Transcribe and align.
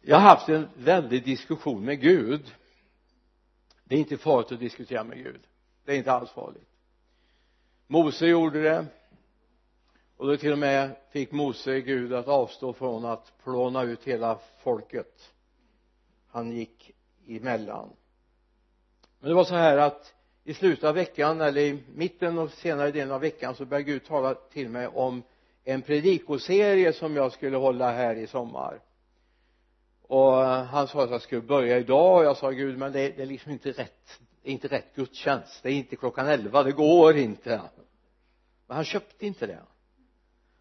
jag 0.00 0.16
har 0.16 0.28
haft 0.28 0.48
en 0.48 0.68
väldig 0.74 1.24
diskussion 1.24 1.84
med 1.84 2.00
Gud. 2.00 2.54
Det 3.84 3.94
är 3.94 3.98
inte 3.98 4.16
farligt 4.16 4.52
att 4.52 4.60
diskutera 4.60 5.04
med 5.04 5.18
Gud. 5.18 5.40
Det 5.84 5.92
är 5.92 5.96
inte 5.96 6.12
alls 6.12 6.30
farligt. 6.30 6.68
Mose 7.86 8.26
gjorde 8.26 8.62
det. 8.62 8.86
Och 10.16 10.26
då 10.26 10.36
till 10.36 10.52
och 10.52 10.58
med 10.58 10.96
fick 11.10 11.32
Mose 11.32 11.80
Gud 11.80 12.12
att 12.12 12.28
avstå 12.28 12.72
från 12.72 13.04
att 13.04 13.32
plåna 13.44 13.82
ut 13.82 14.04
hela 14.04 14.38
folket. 14.62 15.32
Han 16.28 16.52
gick 16.52 16.90
emellan. 17.28 17.90
Men 19.20 19.28
det 19.28 19.34
var 19.34 19.44
så 19.44 19.54
här 19.54 19.76
att 19.78 20.14
i 20.44 20.54
slutet 20.54 20.84
av 20.84 20.94
veckan 20.94 21.40
eller 21.40 21.60
i 21.60 21.82
mitten 21.94 22.38
och 22.38 22.50
senare 22.50 22.90
delen 22.90 23.12
av 23.12 23.20
veckan 23.20 23.54
så 23.54 23.64
började 23.64 23.90
Gud 23.90 24.04
tala 24.04 24.34
till 24.34 24.68
mig 24.68 24.86
om 24.86 25.22
en 25.64 25.82
predikoserie 25.82 26.92
som 26.92 27.16
jag 27.16 27.32
skulle 27.32 27.56
hålla 27.56 27.92
här 27.92 28.14
i 28.14 28.26
sommar 28.26 28.80
och 30.10 30.32
han 30.44 30.88
sa 30.88 31.04
att 31.04 31.10
jag 31.10 31.22
skulle 31.22 31.40
börja 31.40 31.78
idag. 31.78 32.18
Och 32.18 32.24
jag 32.24 32.36
sa 32.36 32.50
Gud 32.50 32.78
men 32.78 32.92
det, 32.92 33.16
det 33.16 33.22
är 33.22 33.26
liksom 33.26 33.52
inte 33.52 33.72
rätt 33.72 34.20
det 34.42 34.48
är 34.48 34.52
inte 34.52 34.68
rätt 34.68 34.94
gudstjänst. 34.94 35.62
Det 35.62 35.68
är 35.68 35.72
inte 35.72 35.96
klockan 35.96 36.26
elva. 36.26 36.62
Det 36.62 36.72
går 36.72 37.16
inte. 37.16 37.62
Men 38.66 38.76
han 38.76 38.84
köpte 38.84 39.26
inte 39.26 39.46
det. 39.46 39.62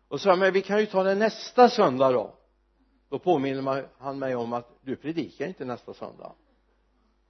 Och 0.07 0.21
sa 0.21 0.35
men 0.35 0.53
vi 0.53 0.61
kan 0.61 0.79
ju 0.79 0.85
ta 0.85 1.03
det 1.03 1.15
nästa 1.15 1.69
söndag 1.69 2.11
då. 2.11 2.33
Då 3.09 3.19
påminner 3.19 3.87
han 3.97 4.19
mig 4.19 4.35
om 4.35 4.53
att 4.53 4.69
du 4.81 4.95
predikar 4.95 5.47
inte 5.47 5.65
nästa 5.65 5.93
söndag. 5.93 6.33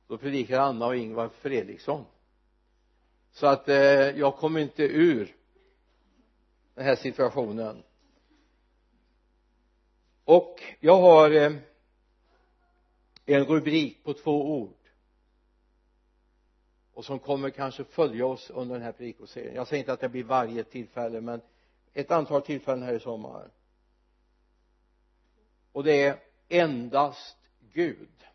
Då 0.07 0.17
predikar 0.17 0.59
Anna 0.59 0.85
och 0.85 0.95
Ingvar 0.95 1.29
Fredriksson. 1.29 2.05
Så 3.31 3.47
att 3.47 3.69
eh, 3.69 3.75
jag 4.19 4.35
kommer 4.35 4.59
inte 4.59 4.83
ur 4.83 5.35
den 6.75 6.85
här 6.85 6.95
situationen. 6.95 7.83
Och 10.23 10.63
jag 10.79 11.01
har 11.01 11.31
eh, 11.31 11.51
en 13.35 13.45
rubrik 13.45 14.03
på 14.03 14.13
två 14.13 14.59
ord. 14.59 14.75
Och 16.93 17.05
som 17.05 17.19
kommer 17.19 17.49
kanske 17.49 17.83
följa 17.83 18.25
oss 18.25 18.49
under 18.49 18.75
den 18.75 18.83
här 18.83 18.91
predikoserien. 18.91 19.55
Jag 19.55 19.67
säger 19.67 19.79
inte 19.79 19.93
att 19.93 19.99
det 19.99 20.09
blir 20.09 20.23
varje 20.23 20.63
tillfälle 20.63 21.21
men 21.21 21.41
ett 21.93 22.11
antal 22.11 22.41
tillfällen 22.41 22.83
här 22.83 22.93
i 22.93 22.99
sommar. 22.99 23.51
Och 25.71 25.83
det 25.83 26.03
är 26.03 26.19
endast 26.47 27.37
Gud. 27.73 28.25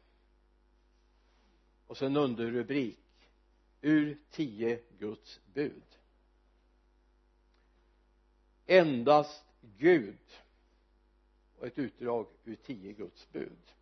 Och 1.86 1.96
så 1.96 2.06
en 2.06 2.16
underrubrik 2.16 2.98
ur 3.80 4.18
tio 4.30 4.80
Guds 4.98 5.40
bud. 5.54 5.82
Endast 8.66 9.44
Gud. 9.60 10.18
Och 11.58 11.66
ett 11.66 11.78
utdrag 11.78 12.26
ur 12.44 12.56
tio 12.56 12.92
Guds 12.92 13.32
bud 13.32 13.72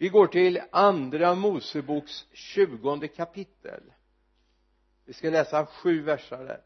vi 0.00 0.08
går 0.08 0.26
till 0.26 0.60
andra 0.70 1.34
Moseboks 1.34 2.26
tjugonde 2.32 3.08
kapitel. 3.08 3.82
Vi 5.04 5.12
ska 5.12 5.30
läsa 5.30 5.66
sju 5.66 6.02
verser 6.02 6.44
där. 6.44 6.62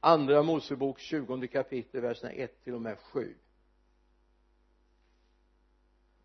Andra 0.00 0.42
Mosebok 0.42 0.98
tjugonde 0.98 1.46
kapitel 1.46 2.00
verserna 2.00 2.32
1 2.32 2.64
till 2.64 2.74
och 2.74 2.82
med 2.82 2.98
7 2.98 3.34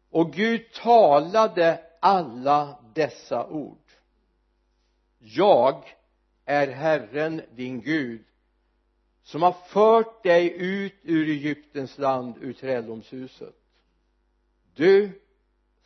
och 0.10 0.34
Gud 0.34 0.72
talade 0.72 1.84
alla 2.00 2.84
dessa 2.96 3.48
ord. 3.48 3.92
Jag 5.20 5.98
är 6.46 6.68
Herren 6.68 7.42
din 7.56 7.82
Gud 7.82 8.26
som 9.24 9.42
har 9.42 9.54
fört 9.54 10.24
dig 10.24 10.54
ut 10.58 11.00
ur 11.04 11.30
Egyptens 11.30 11.98
land 11.98 12.38
ur 12.42 12.54
träldomshuset 12.54 13.56
du 14.80 15.22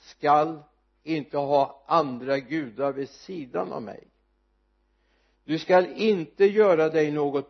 skall 0.04 0.60
inte 1.04 1.38
ha 1.38 1.84
andra 1.88 2.40
gudar 2.40 2.92
vid 2.92 3.10
sidan 3.10 3.72
av 3.72 3.82
mig. 3.82 4.04
Du 5.46 5.60
skall 5.60 5.88
inte 5.96 6.46
göra 6.46 6.90
dig 6.90 7.12
något 7.12 7.50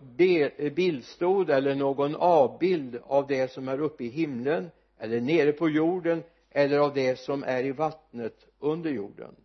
bildstod 0.76 1.50
eller 1.50 1.76
någon 1.76 2.16
avbild 2.16 3.00
av 3.04 3.28
det 3.28 3.52
som 3.52 3.68
är 3.68 3.82
uppe 3.82 4.04
i 4.04 4.10
himlen 4.10 4.72
eller 4.98 5.22
nere 5.22 5.52
på 5.52 5.70
jorden 5.70 6.24
eller 6.50 6.80
av 6.80 6.94
det 6.94 7.20
som 7.20 7.44
är 7.44 7.64
i 7.64 7.72
vattnet 7.72 8.46
under 8.60 8.92
jorden. 8.92 9.36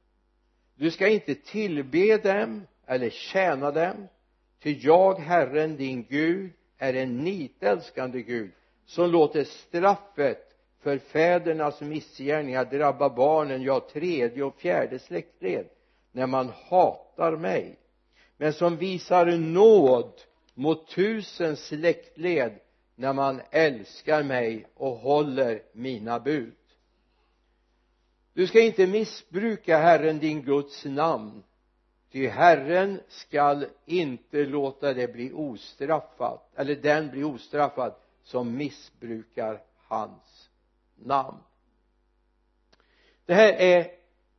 Du 0.74 0.90
ska 0.90 1.08
inte 1.08 1.34
tillbe 1.34 2.16
dem 2.16 2.66
eller 2.86 3.10
tjäna 3.10 3.70
dem 3.70 4.08
ty 4.62 4.78
jag 4.80 5.14
Herren 5.14 5.76
din 5.76 6.06
Gud 6.08 6.50
är 6.78 6.94
en 6.94 7.24
nitälskande 7.24 8.22
Gud 8.22 8.50
som 8.86 9.10
låter 9.10 9.44
straffet 9.44 10.47
för 10.80 10.98
fädernas 10.98 11.80
missgärningar 11.80 12.64
drabbar 12.64 13.10
barnen, 13.10 13.62
ja 13.62 13.80
tredje 13.92 14.42
och 14.42 14.56
fjärde 14.56 14.98
släktled 14.98 15.66
när 16.12 16.26
man 16.26 16.48
hatar 16.48 17.36
mig. 17.36 17.78
Men 18.36 18.52
som 18.52 18.76
visar 18.76 19.26
nåd 19.26 20.12
mot 20.54 20.88
tusen 20.88 21.56
släktled 21.56 22.52
när 22.94 23.12
man 23.12 23.40
älskar 23.50 24.22
mig 24.22 24.66
och 24.74 24.96
håller 24.96 25.62
mina 25.72 26.20
bud. 26.20 26.54
Du 28.32 28.46
ska 28.46 28.60
inte 28.60 28.86
missbruka 28.86 29.78
Herren 29.78 30.18
din 30.18 30.42
Guds 30.42 30.84
namn 30.84 31.42
ty 32.12 32.28
Herren 32.28 33.00
skall 33.08 33.66
inte 33.86 34.44
låta 34.44 34.94
det 34.94 35.12
bli 35.12 35.32
ostraffat 35.32 36.50
eller 36.56 36.76
den 36.76 37.10
bli 37.10 37.24
ostraffad 37.24 37.94
som 38.22 38.56
missbrukar 38.56 39.62
hans 39.76 40.37
namn. 41.04 41.38
Det 43.26 43.34
här 43.34 43.52
är 43.52 43.90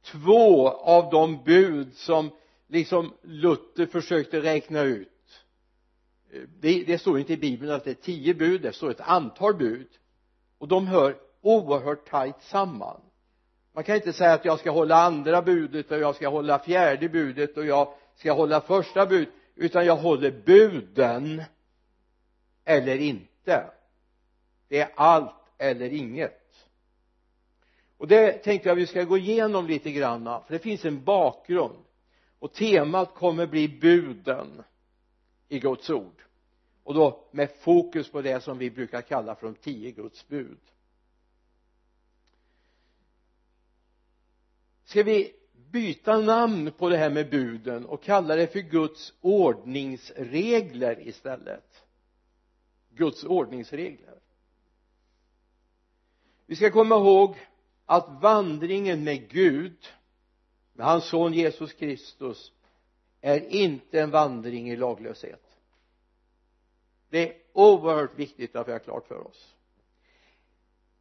två 0.02 0.70
av 0.70 1.12
de 1.12 1.44
bud 1.44 1.96
som 1.96 2.32
liksom 2.68 3.14
Luther 3.22 3.86
försökte 3.86 4.42
räkna 4.42 4.82
ut. 4.82 5.08
Det, 6.60 6.84
det 6.88 6.98
står 6.98 7.20
inte 7.20 7.34
i 7.34 7.38
bibeln 7.38 7.72
att 7.72 7.84
det 7.84 7.90
är 7.90 7.94
tio 7.94 8.34
bud 8.34 8.62
det 8.62 8.74
står 8.74 8.92
ett 8.92 9.02
antal 9.02 9.56
bud. 9.56 9.88
Och 10.58 10.68
de 10.68 10.88
hör 10.88 11.18
oerhört 11.42 12.10
tajt 12.10 12.42
samman. 12.42 13.02
Man 13.74 13.84
kan 13.84 13.96
inte 13.96 14.14
säga 14.14 14.34
att 14.34 14.46
jag 14.46 14.60
ska 14.60 14.72
hålla 14.72 14.96
andra 14.96 15.42
budet 15.42 15.92
och 15.92 16.00
jag 16.00 16.16
ska 16.16 16.30
hålla 16.30 16.60
fjärde 16.60 17.10
budet 17.10 17.58
och 17.58 17.66
jag 17.66 17.94
ska 18.16 18.34
hålla 18.34 18.62
första 18.62 19.06
budet 19.06 19.30
utan 19.56 19.86
jag 19.86 19.96
håller 19.96 20.32
buden 20.46 21.44
eller 22.66 22.98
inte. 22.98 23.72
Det 24.68 24.80
är 24.80 24.90
allt 24.96 25.36
eller 25.58 25.94
inget 25.94 26.39
och 28.00 28.08
det 28.08 28.32
tänkte 28.32 28.70
jag 28.70 28.76
vi 28.76 28.88
ska 28.88 29.04
gå 29.04 29.18
igenom 29.18 29.68
lite 29.68 29.92
grann 29.92 30.24
för 30.24 30.54
det 30.54 30.60
finns 30.60 30.86
en 30.86 31.04
bakgrund. 31.04 31.84
Och 32.40 32.54
temat 32.54 33.14
kommer 33.16 33.48
bli 33.48 33.68
buden 33.68 34.64
i 35.50 35.60
Guds 35.60 35.90
ord. 35.90 36.24
Och 36.84 36.94
då 36.94 37.28
med 37.32 37.52
fokus 37.60 38.12
på 38.12 38.22
det 38.22 38.44
som 38.44 38.58
vi 38.58 38.72
brukar 38.72 39.02
kalla 39.02 39.36
för 39.36 39.48
de 39.48 39.56
tio 39.56 39.92
Guds 39.92 40.28
bud. 40.28 40.60
Ska 44.84 45.04
vi 45.04 45.34
byta 45.54 46.18
namn 46.18 46.72
på 46.72 46.90
det 46.90 46.98
här 46.98 47.10
med 47.10 47.30
buden 47.30 47.86
och 47.86 48.04
kalla 48.04 48.36
det 48.36 48.48
för 48.48 48.60
Guds 48.60 49.14
ordningsregler 49.22 51.08
istället? 51.08 51.84
Guds 52.90 53.24
ordningsregler. 53.24 54.20
Vi 56.46 56.56
ska 56.56 56.72
komma 56.72 56.96
ihåg 56.96 57.36
att 57.90 58.22
vandringen 58.22 59.04
med 59.04 59.30
Gud 59.30 59.88
med 60.74 60.86
hans 60.86 61.06
son 61.06 61.34
Jesus 61.34 61.74
Kristus 61.74 62.52
är 63.22 63.40
inte 63.40 64.02
en 64.02 64.12
vandring 64.12 64.70
i 64.70 64.76
laglöshet. 64.76 65.44
Det 67.10 67.30
är 67.30 67.36
oerhört 67.54 68.20
viktigt 68.20 68.56
att 68.56 68.68
vi 68.68 68.72
har 68.72 68.80
klart 68.80 69.08
för 69.08 69.28
oss. 69.28 69.56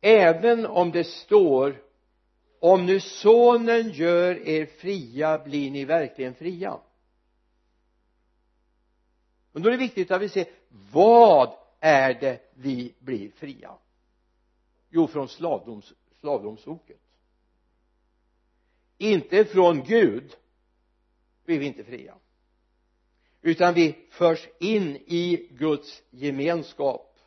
Även 0.00 0.66
om 0.66 0.90
det 0.90 1.04
står 1.04 1.82
om 2.60 2.86
nu 2.86 3.00
sonen 3.00 3.90
gör 3.90 4.48
er 4.48 4.66
fria 4.66 5.38
blir 5.38 5.70
ni 5.70 5.84
verkligen 5.84 6.34
fria. 6.34 6.80
Men 9.52 9.62
då 9.62 9.68
är 9.68 9.72
det 9.72 9.78
viktigt 9.78 10.10
att 10.10 10.22
vi 10.22 10.28
ser 10.28 10.46
vad 10.92 11.52
är 11.80 12.14
det 12.14 12.52
vi 12.54 12.94
blir 12.98 13.30
fria? 13.30 13.74
Jo 14.90 15.06
från 15.06 15.28
slavdoms, 15.28 15.94
slavdomsoket 16.20 17.00
inte 18.98 19.44
från 19.44 19.82
Gud 19.82 20.36
blir 21.44 21.58
vi 21.58 21.66
inte 21.66 21.84
fria 21.84 22.14
utan 23.42 23.74
vi 23.74 24.06
förs 24.10 24.48
in 24.58 24.96
i 24.96 25.48
Guds 25.50 26.02
gemenskap. 26.10 27.18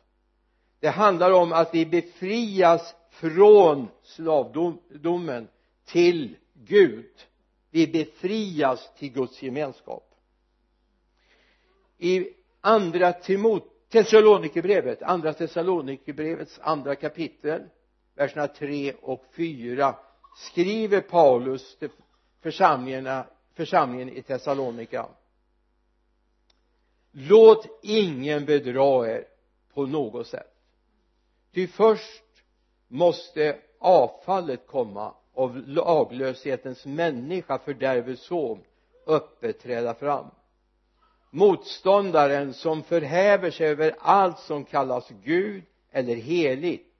Det 0.80 0.88
handlar 0.88 1.30
om 1.32 1.52
att 1.52 1.74
vi 1.74 1.86
befrias 1.86 2.94
från 3.10 3.88
slavdomen 4.02 5.48
till 5.84 6.36
Gud. 6.54 7.10
Vi 7.70 7.86
befrias 7.86 8.90
till 8.98 9.12
Guds 9.12 9.42
gemenskap. 9.42 10.14
I 11.98 12.28
andra 12.60 13.12
timot, 13.12 13.88
Thessalonikerbrevet, 13.88 15.02
andra 15.02 15.32
Thessalonikerbrevets 15.32 16.58
andra 16.62 16.94
kapitel 16.94 17.68
verserna 18.14 18.48
3 18.48 18.92
och 19.02 19.24
4 19.36 19.94
skriver 20.36 21.00
Paulus 21.00 21.78
till 21.78 21.90
församlingarna, 22.40 23.26
församlingen 23.54 24.08
i 24.08 24.22
Thessalonika. 24.22 25.06
Låt 27.10 27.66
ingen 27.82 28.44
bedra 28.44 29.08
er 29.08 29.24
på 29.74 29.86
något 29.86 30.26
sätt. 30.26 30.54
Ty 31.54 31.66
först 31.66 32.22
måste 32.88 33.58
avfallet 33.78 34.66
komma 34.66 35.14
av 35.34 35.56
laglöshetens 35.66 36.86
människa 36.86 37.58
fördärvets 37.58 38.22
son 38.22 38.60
öppet 39.06 39.60
träda 39.60 39.94
fram. 39.94 40.26
Motståndaren 41.30 42.54
som 42.54 42.82
förhäver 42.82 43.50
sig 43.50 43.66
över 43.66 43.96
allt 43.98 44.38
som 44.38 44.64
kallas 44.64 45.08
Gud 45.24 45.62
eller 45.90 46.14
heligt 46.14 46.91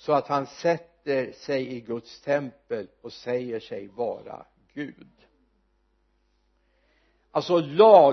så 0.00 0.12
att 0.12 0.28
han 0.28 0.46
sätter 0.46 1.32
sig 1.32 1.76
i 1.76 1.80
Guds 1.80 2.20
tempel 2.20 2.88
och 3.00 3.12
säger 3.12 3.60
sig 3.60 3.88
vara 3.88 4.46
Gud. 4.74 5.26
Alltså 7.30 7.58
laglösheten 7.60 8.12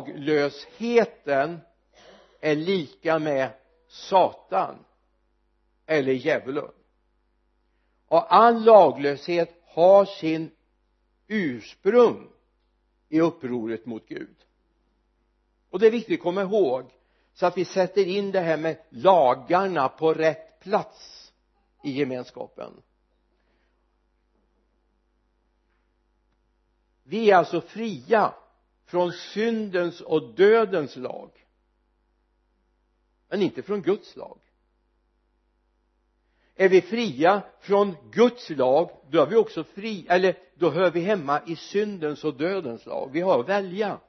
är 2.39 2.55
lika 2.55 3.19
med 3.19 3.49
Satan 3.87 4.85
eller 5.85 6.13
djävulen. 6.13 6.71
Och 8.07 8.35
all 8.35 8.63
laglöshet 8.63 9.61
har 9.65 10.05
sin 10.05 10.51
ursprung 11.27 12.29
i 13.09 13.21
upproret 13.21 13.85
mot 13.85 14.07
Gud. 14.07 14.35
Och 15.69 15.79
det 15.79 15.87
är 15.87 15.91
viktigt 15.91 16.19
att 16.19 16.23
komma 16.23 16.41
ihåg 16.41 16.91
så 17.33 17.45
att 17.45 17.57
vi 17.57 17.65
sätter 17.65 18.07
in 18.07 18.31
det 18.31 18.39
här 18.39 18.57
med 18.57 18.77
lagarna 18.89 19.89
på 19.89 20.13
rätt 20.13 20.59
plats 20.59 21.16
i 21.87 21.91
gemenskapen. 21.91 22.73
Vi 27.03 27.31
är 27.31 27.35
alltså 27.35 27.61
fria 27.61 28.33
från 28.85 29.11
syndens 29.11 30.01
och 30.01 30.35
dödens 30.35 30.95
lag. 30.95 31.31
Men 33.29 33.41
inte 33.41 33.61
från 33.61 33.81
Guds 33.81 34.15
lag. 34.15 34.39
Är 36.55 36.69
vi 36.69 36.81
fria 36.81 37.41
från 37.59 37.95
Guds 38.11 38.49
lag 38.49 38.89
då 39.09 39.21
är 39.21 39.25
vi 39.25 39.35
också 39.35 39.63
fri 39.63 40.05
eller 40.09 40.37
då 40.55 40.69
hör 40.69 40.91
vi 40.91 40.99
hemma 40.99 41.41
i 41.47 41.55
syndens 41.55 42.23
och 42.23 42.37
dödens 42.37 42.85
lag. 42.85 43.09
Vi 43.13 43.21
har 43.21 43.39
att 43.39 43.49
välja. 43.49 43.99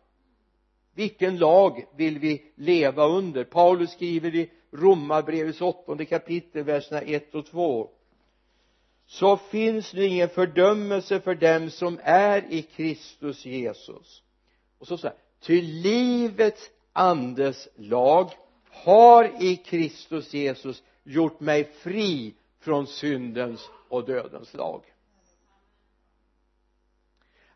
Vilken 0.94 1.38
lag 1.38 1.86
vill 1.96 2.18
vi 2.18 2.52
leva 2.54 3.06
under? 3.06 3.44
Paulus 3.44 3.90
skriver 3.90 4.34
i 4.34 4.50
romarbrevets 4.70 5.60
åttonde 5.60 6.04
kapitel 6.04 6.64
verserna 6.64 7.00
1 7.00 7.34
och 7.34 7.46
2 7.46 7.90
så 9.06 9.36
finns 9.36 9.92
nu 9.92 10.04
ingen 10.04 10.28
fördömelse 10.28 11.20
för 11.20 11.34
dem 11.34 11.70
som 11.70 12.00
är 12.02 12.52
i 12.52 12.62
Kristus 12.62 13.46
Jesus. 13.46 14.22
Och 14.78 14.86
så 14.88 14.98
säger 14.98 15.16
ty 15.40 15.62
livets 15.62 16.70
andes 16.92 17.68
lag 17.76 18.30
har 18.70 19.42
i 19.42 19.56
Kristus 19.56 20.34
Jesus 20.34 20.82
gjort 21.02 21.40
mig 21.40 21.64
fri 21.64 22.34
från 22.60 22.86
syndens 22.86 23.70
och 23.88 24.06
dödens 24.06 24.54
lag. 24.54 24.84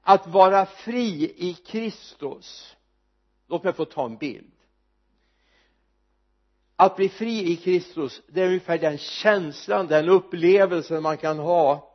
Att 0.01 0.27
vara 0.27 0.67
fri 0.67 1.35
i 1.37 1.55
Kristus 1.55 2.77
låt 3.47 3.65
mig 3.65 3.73
få 3.73 3.85
ta 3.85 4.05
en 4.05 4.17
bild 4.17 4.53
att 6.85 6.97
bli 6.97 7.09
fri 7.09 7.53
i 7.53 7.57
Kristus 7.57 8.23
det 8.27 8.43
är 8.43 8.47
ungefär 8.47 8.79
den 8.79 8.99
känslan, 8.99 9.87
den 9.87 10.09
upplevelsen 10.09 11.03
man 11.03 11.17
kan 11.17 11.39
ha 11.39 11.95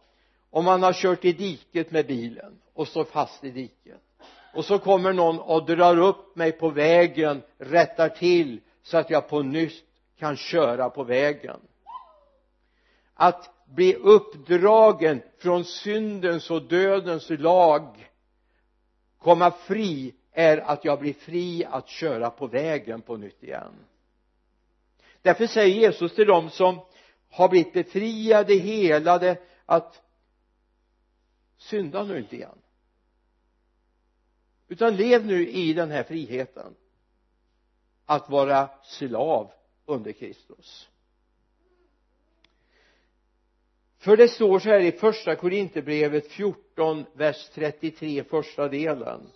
om 0.50 0.66
man 0.66 0.84
har 0.84 0.94
kört 0.94 1.26
i 1.26 1.34
diket 1.34 1.92
med 1.92 2.08
bilen 2.08 2.60
och 2.74 2.88
står 2.88 3.04
fast 3.04 3.44
i 3.44 3.52
diket. 3.52 4.02
Och 4.54 4.66
så 4.66 4.80
kommer 4.80 5.14
någon 5.14 5.40
och 5.40 5.66
drar 5.66 6.00
upp 6.00 6.36
mig 6.36 6.52
på 6.52 6.70
vägen 6.70 7.42
rättar 7.58 8.10
till 8.10 8.60
så 8.84 8.98
att 8.98 9.10
jag 9.10 9.30
på 9.30 9.42
nytt 9.42 9.86
kan 10.20 10.36
köra 10.38 10.90
på 10.90 11.04
vägen. 11.04 11.60
Att 13.14 13.50
bli 13.66 13.96
uppdragen 13.96 15.22
från 15.38 15.66
syndens 15.66 16.52
och 16.52 16.62
dödens 16.62 17.30
lag 17.30 18.10
komma 19.20 19.52
fri 19.52 20.14
är 20.32 20.58
att 20.58 20.86
jag 20.86 21.00
blir 21.00 21.14
fri 21.14 21.66
att 21.66 21.88
köra 21.88 22.30
på 22.30 22.48
vägen 22.48 23.02
på 23.02 23.18
nytt 23.18 23.44
igen 23.44 23.74
därför 25.28 25.48
säger 25.48 25.76
Jesus 25.76 26.16
till 26.16 26.28
dem 26.28 26.50
som 26.50 26.80
har 27.30 27.50
blivit 27.50 27.74
befriade, 27.74 28.54
helade 28.54 29.38
att 29.66 30.02
synda 31.58 32.04
nu 32.04 32.18
inte 32.18 32.36
igen. 32.36 32.62
Utan 34.68 34.96
lev 34.96 35.26
nu 35.26 35.48
i 35.48 35.74
den 35.74 35.92
här 35.92 36.04
friheten 36.04 36.76
att 38.06 38.30
vara 38.30 38.70
slav 38.84 39.52
under 39.86 40.12
Kristus. 40.12 40.90
För 43.98 44.18
det 44.18 44.28
står 44.28 44.60
så 44.60 44.70
här 44.70 44.80
i 44.80 44.92
första 44.92 45.36
Korinthierbrevet 45.36 46.28
14 46.28 47.06
vers 47.14 47.50
33 47.54 48.24
första 48.24 48.68
delen. 48.68 49.30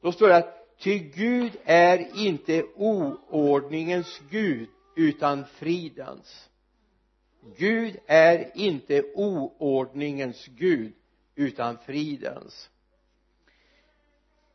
Då 0.00 0.12
står 0.12 0.28
det 0.28 0.36
att 0.36 0.61
ty 0.82 0.98
Gud 0.98 1.52
är 1.64 2.26
inte 2.26 2.64
oordningens 2.76 4.20
Gud 4.30 4.68
utan 4.96 5.44
fridens. 5.44 6.48
Gud 7.56 7.96
är 8.06 8.50
inte 8.54 9.04
oordningens 9.14 10.46
Gud 10.46 10.92
utan 11.34 11.78
fridens. 11.78 12.70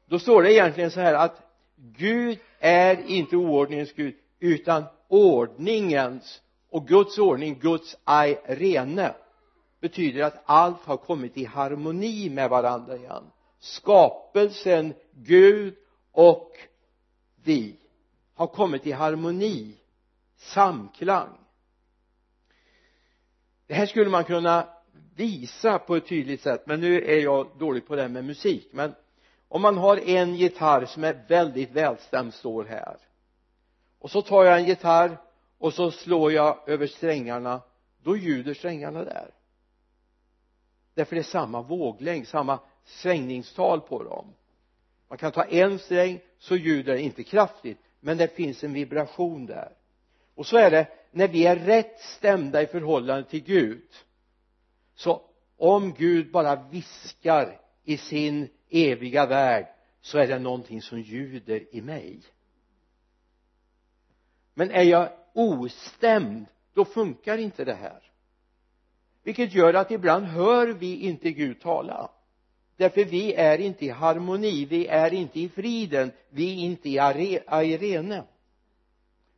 Då 0.06 0.20
står 0.20 0.44
det 0.44 0.54
egentligen 0.54 0.92
så 0.92 1.00
här 1.00 1.14
att 1.14 1.42
Gud 1.76 2.40
är 2.60 3.06
inte 3.08 3.36
oordningens 3.36 3.94
Gud 3.94 4.16
utan 4.40 4.84
ordningens. 5.08 6.42
Och 6.70 6.88
Guds 6.88 7.18
ordning, 7.18 7.60
Guds 7.60 7.98
rene 8.46 9.16
betyder 9.82 10.24
att 10.24 10.44
allt 10.46 10.82
har 10.82 10.98
kommit 10.98 11.38
i 11.38 11.46
harmoni 11.46 12.30
med 12.30 12.50
varandra 12.50 12.96
igen. 12.96 13.24
Skapelsen, 13.60 14.94
Gud 15.14 15.76
och 16.18 16.58
vi 17.44 17.76
har 18.34 18.48
kommit 18.48 18.88
i 18.88 18.92
harmoni 18.92 19.76
samklang. 20.38 21.38
Det 23.68 23.74
här 23.74 23.86
skulle 23.86 24.10
man 24.10 24.24
kunna 24.24 24.68
visa 25.16 25.80
på 25.80 25.96
ett 25.96 26.08
tydligt 26.08 26.42
sätt 26.42 26.64
men 26.68 26.82
nu 26.82 27.02
är 27.02 27.20
jag 27.20 27.48
dålig 27.60 27.88
på 27.88 27.96
det 27.96 28.02
här 28.02 28.10
med 28.10 28.26
musik. 28.26 28.70
Men 28.72 28.96
om 29.48 29.62
man 29.62 29.78
har 29.78 29.98
en 29.98 30.36
gitarr 30.36 30.86
som 30.86 31.04
är 31.04 31.26
väldigt 31.28 31.72
välstämd 31.72 32.34
står 32.34 32.64
här. 32.64 32.98
Och 34.00 34.12
så 34.12 34.22
tar 34.22 34.44
jag 34.44 34.60
en 34.60 34.66
gitarr 34.66 35.18
och 35.58 35.74
så 35.74 35.92
slår 35.92 36.32
jag 36.32 36.70
över 36.70 36.88
strängarna. 36.88 37.62
Då 38.04 38.18
ljuder 38.18 38.54
strängarna 38.54 39.04
där. 39.04 39.34
Därför 40.94 41.16
det 41.16 41.22
är 41.22 41.24
samma 41.24 41.62
våglängd, 41.62 42.28
samma 42.28 42.60
svängningstal 42.84 43.82
på 43.82 44.04
dem 44.04 44.34
man 45.08 45.18
kan 45.18 45.32
ta 45.32 45.44
en 45.44 45.80
sträng 45.80 46.20
så 46.40 46.56
ljuder 46.56 46.94
det 46.94 47.02
inte 47.02 47.24
kraftigt 47.24 47.80
men 48.00 48.18
det 48.18 48.36
finns 48.36 48.64
en 48.64 48.74
vibration 48.74 49.46
där. 49.46 49.72
Och 50.36 50.46
så 50.46 50.58
är 50.58 50.72
det 50.72 50.88
när 51.12 51.28
vi 51.28 51.46
är 51.46 51.56
rätt 51.56 52.00
stämda 52.00 52.62
i 52.62 52.68
förhållande 52.68 53.30
till 53.30 53.44
Gud 53.44 53.88
så 54.96 55.22
om 55.58 55.94
Gud 55.94 56.32
bara 56.32 56.56
viskar 56.70 57.62
i 57.84 57.98
sin 57.98 58.50
eviga 58.70 59.26
värld 59.26 59.68
så 60.02 60.18
är 60.18 60.28
det 60.28 60.40
någonting 60.40 60.82
som 60.82 61.00
ljuder 61.00 61.76
i 61.76 61.82
mig. 61.82 62.22
Men 64.54 64.72
är 64.72 64.84
jag 64.84 65.10
ostämd 65.34 66.46
då 66.74 66.86
funkar 66.86 67.38
inte 67.38 67.66
det 67.66 67.74
här. 67.74 68.04
Vilket 69.24 69.54
gör 69.54 69.74
att 69.74 69.92
ibland 69.92 70.26
hör 70.26 70.68
vi 70.68 70.96
inte 70.96 71.32
Gud 71.32 71.62
tala 71.62 72.12
därför 72.78 73.06
vi 73.06 73.34
är 73.34 73.58
inte 73.58 73.86
i 73.86 73.90
harmoni 73.90 74.66
vi 74.66 74.88
är 74.88 75.14
inte 75.14 75.40
i 75.40 75.50
friden 75.50 76.12
vi 76.30 76.52
är 76.52 76.66
inte 76.66 76.90
i 76.90 77.00
arene 77.00 78.24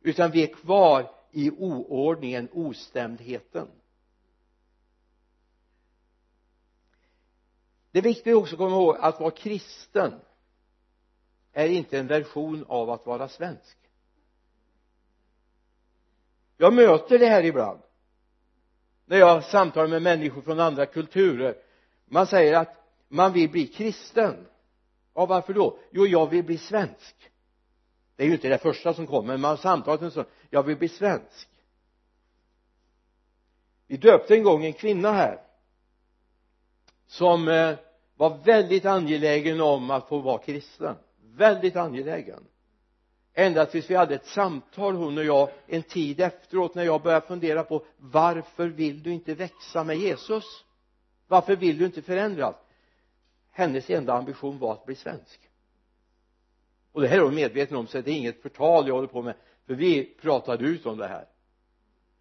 utan 0.02 0.30
vi 0.30 0.42
är 0.42 0.54
kvar 0.54 1.10
i 1.30 1.50
oordningen, 1.50 2.48
ostämdheten. 2.52 3.68
Det 7.90 7.98
är 7.98 8.02
viktigt 8.02 8.34
också 8.34 8.54
att 8.54 8.58
komma 8.58 8.76
ihåg 8.76 8.96
att 9.00 9.20
vara 9.20 9.30
kristen 9.30 10.14
är 11.52 11.68
inte 11.68 11.98
en 11.98 12.06
version 12.06 12.64
av 12.68 12.90
att 12.90 13.06
vara 13.06 13.28
svensk. 13.28 13.76
Jag 16.56 16.72
möter 16.74 17.18
det 17.18 17.26
här 17.26 17.44
ibland 17.44 17.80
när 19.04 19.16
jag 19.16 19.44
samtalar 19.44 19.88
med 19.88 20.02
människor 20.02 20.42
från 20.42 20.60
andra 20.60 20.86
kulturer. 20.86 21.54
Man 22.04 22.26
säger 22.26 22.56
att 22.56 22.79
man 23.10 23.32
vill 23.32 23.50
bli 23.50 23.66
kristen. 23.66 24.46
Ja 25.14 25.26
varför 25.26 25.52
då? 25.52 25.78
Jo 25.90 26.06
jag 26.06 26.30
vill 26.30 26.44
bli 26.44 26.58
svensk. 26.58 27.16
Det 28.16 28.22
är 28.22 28.26
ju 28.26 28.32
inte 28.32 28.48
det 28.48 28.58
första 28.58 28.94
som 28.94 29.06
kommer 29.06 29.26
men 29.26 29.40
man 29.40 29.50
har 29.50 29.56
samtalat 29.56 30.02
en 30.02 30.10
sån. 30.10 30.24
Jag 30.50 30.62
vill 30.62 30.76
bli 30.76 30.88
svensk. 30.88 31.48
Vi 33.86 33.96
döpte 33.96 34.34
en 34.34 34.42
gång 34.42 34.64
en 34.64 34.72
kvinna 34.72 35.12
här 35.12 35.40
som 37.06 37.48
eh, 37.48 37.76
var 38.16 38.38
väldigt 38.44 38.84
angelägen 38.84 39.60
om 39.60 39.90
att 39.90 40.08
få 40.08 40.18
vara 40.18 40.38
kristen. 40.38 40.96
Väldigt 41.22 41.76
angelägen. 41.76 42.44
Ända 43.34 43.66
tills 43.66 43.90
vi 43.90 43.94
hade 43.94 44.14
ett 44.14 44.26
samtal 44.26 44.94
hon 44.94 45.18
och 45.18 45.24
jag 45.24 45.50
en 45.66 45.82
tid 45.82 46.20
efteråt 46.20 46.74
när 46.74 46.84
jag 46.84 47.02
började 47.02 47.26
fundera 47.26 47.64
på 47.64 47.84
varför 47.96 48.66
vill 48.66 49.02
du 49.02 49.12
inte 49.12 49.34
växa 49.34 49.84
med 49.84 49.96
Jesus? 49.96 50.44
Varför 51.28 51.56
vill 51.56 51.78
du 51.78 51.84
inte 51.84 52.02
förändras? 52.02 52.54
Hennes 53.60 53.90
enda 53.90 54.12
ambition 54.12 54.58
var 54.58 54.72
att 54.72 54.86
bli 54.86 54.94
svensk. 54.94 55.40
Och 56.92 57.00
det 57.00 57.08
här 57.08 57.16
är 57.16 57.22
hon 57.22 57.34
medveten 57.34 57.76
om 57.76 57.86
så 57.86 58.00
det 58.00 58.10
är 58.10 58.14
inget 58.14 58.42
förtal 58.42 58.88
jag 58.88 58.94
håller 58.94 59.08
på 59.08 59.22
med. 59.22 59.34
För 59.66 59.74
vi 59.74 60.04
pratade 60.04 60.64
ut 60.64 60.86
om 60.86 60.98
det 60.98 61.06
här. 61.06 61.26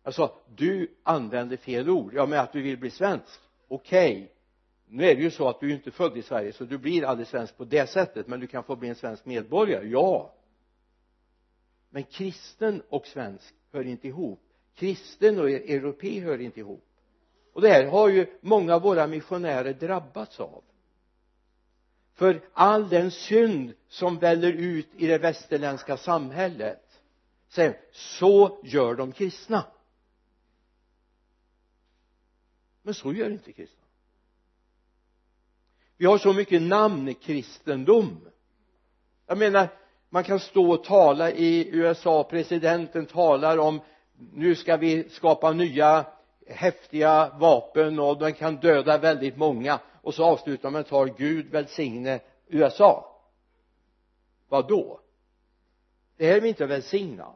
Jag 0.03 0.13
sa 0.13 0.35
du 0.55 0.95
använder 1.03 1.57
fel 1.57 1.89
ord. 1.89 2.13
Ja 2.13 2.25
men 2.25 2.39
att 2.39 2.53
du 2.53 2.61
vill 2.61 2.77
bli 2.77 2.89
svensk. 2.89 3.39
Okej. 3.67 4.11
Okay. 4.11 4.27
nu 4.87 5.03
är 5.03 5.15
det 5.15 5.21
ju 5.21 5.31
så 5.31 5.49
att 5.49 5.59
du 5.59 5.69
är 5.69 5.75
inte 5.75 5.91
född 5.91 6.17
i 6.17 6.21
Sverige 6.21 6.53
så 6.53 6.63
du 6.63 6.77
blir 6.77 7.05
aldrig 7.05 7.27
svensk 7.27 7.57
på 7.57 7.65
det 7.65 7.89
sättet 7.89 8.27
men 8.27 8.39
du 8.39 8.47
kan 8.47 8.63
få 8.63 8.75
bli 8.75 8.89
en 8.89 8.95
svensk 8.95 9.25
medborgare. 9.25 9.87
Ja. 9.87 10.33
Men 11.89 12.03
kristen 12.03 12.81
och 12.89 13.07
svensk 13.07 13.53
hör 13.71 13.87
inte 13.87 14.07
ihop. 14.07 14.39
Kristen 14.75 15.39
och 15.39 15.49
europé 15.49 16.19
hör 16.19 16.41
inte 16.41 16.59
ihop. 16.59 16.85
Och 17.53 17.61
det 17.61 17.69
här 17.69 17.85
har 17.85 18.09
ju 18.09 18.37
många 18.41 18.75
av 18.75 18.81
våra 18.81 19.07
missionärer 19.07 19.73
drabbats 19.73 20.39
av 20.39 20.63
för 22.19 22.41
all 22.53 22.89
den 22.89 23.11
synd 23.11 23.73
som 23.89 24.19
väller 24.19 24.51
ut 24.51 24.87
i 24.97 25.07
det 25.07 25.17
västerländska 25.17 25.97
samhället 25.97 27.01
säger 27.49 27.77
så 27.91 28.61
gör 28.63 28.95
de 28.95 29.11
kristna. 29.11 29.65
Men 32.81 32.93
så 32.93 33.13
gör 33.13 33.31
inte 33.31 33.51
kristna. 33.51 33.83
Vi 35.97 36.05
har 36.05 36.17
så 36.17 36.33
mycket 36.33 36.61
namnkristendom. 36.61 38.29
Jag 39.27 39.37
menar 39.37 39.67
man 40.09 40.23
kan 40.23 40.39
stå 40.39 40.71
och 40.71 40.83
tala 40.83 41.31
i 41.31 41.69
USA 41.71 42.23
presidenten 42.23 43.05
talar 43.05 43.57
om 43.57 43.81
nu 44.33 44.55
ska 44.55 44.77
vi 44.77 45.09
skapa 45.09 45.51
nya 45.51 46.05
häftiga 46.47 47.29
vapen 47.39 47.99
och 47.99 48.17
de 48.17 48.33
kan 48.33 48.55
döda 48.55 48.97
väldigt 48.97 49.37
många 49.37 49.79
och 50.01 50.13
så 50.13 50.23
avslutar 50.23 50.69
man 50.69 50.83
tar 50.83 51.05
Gud 51.05 51.45
välsigne 51.45 52.19
USA. 52.47 53.21
Vad 54.47 54.67
då 54.67 54.99
det 56.19 56.27
här 56.27 56.37
är 56.37 56.41
vi 56.41 56.49
inte 56.49 56.65
välsigna. 56.65 57.35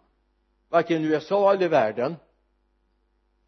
Varken 0.70 1.04
USA 1.04 1.54
eller 1.54 1.70
världen. 1.70 2.16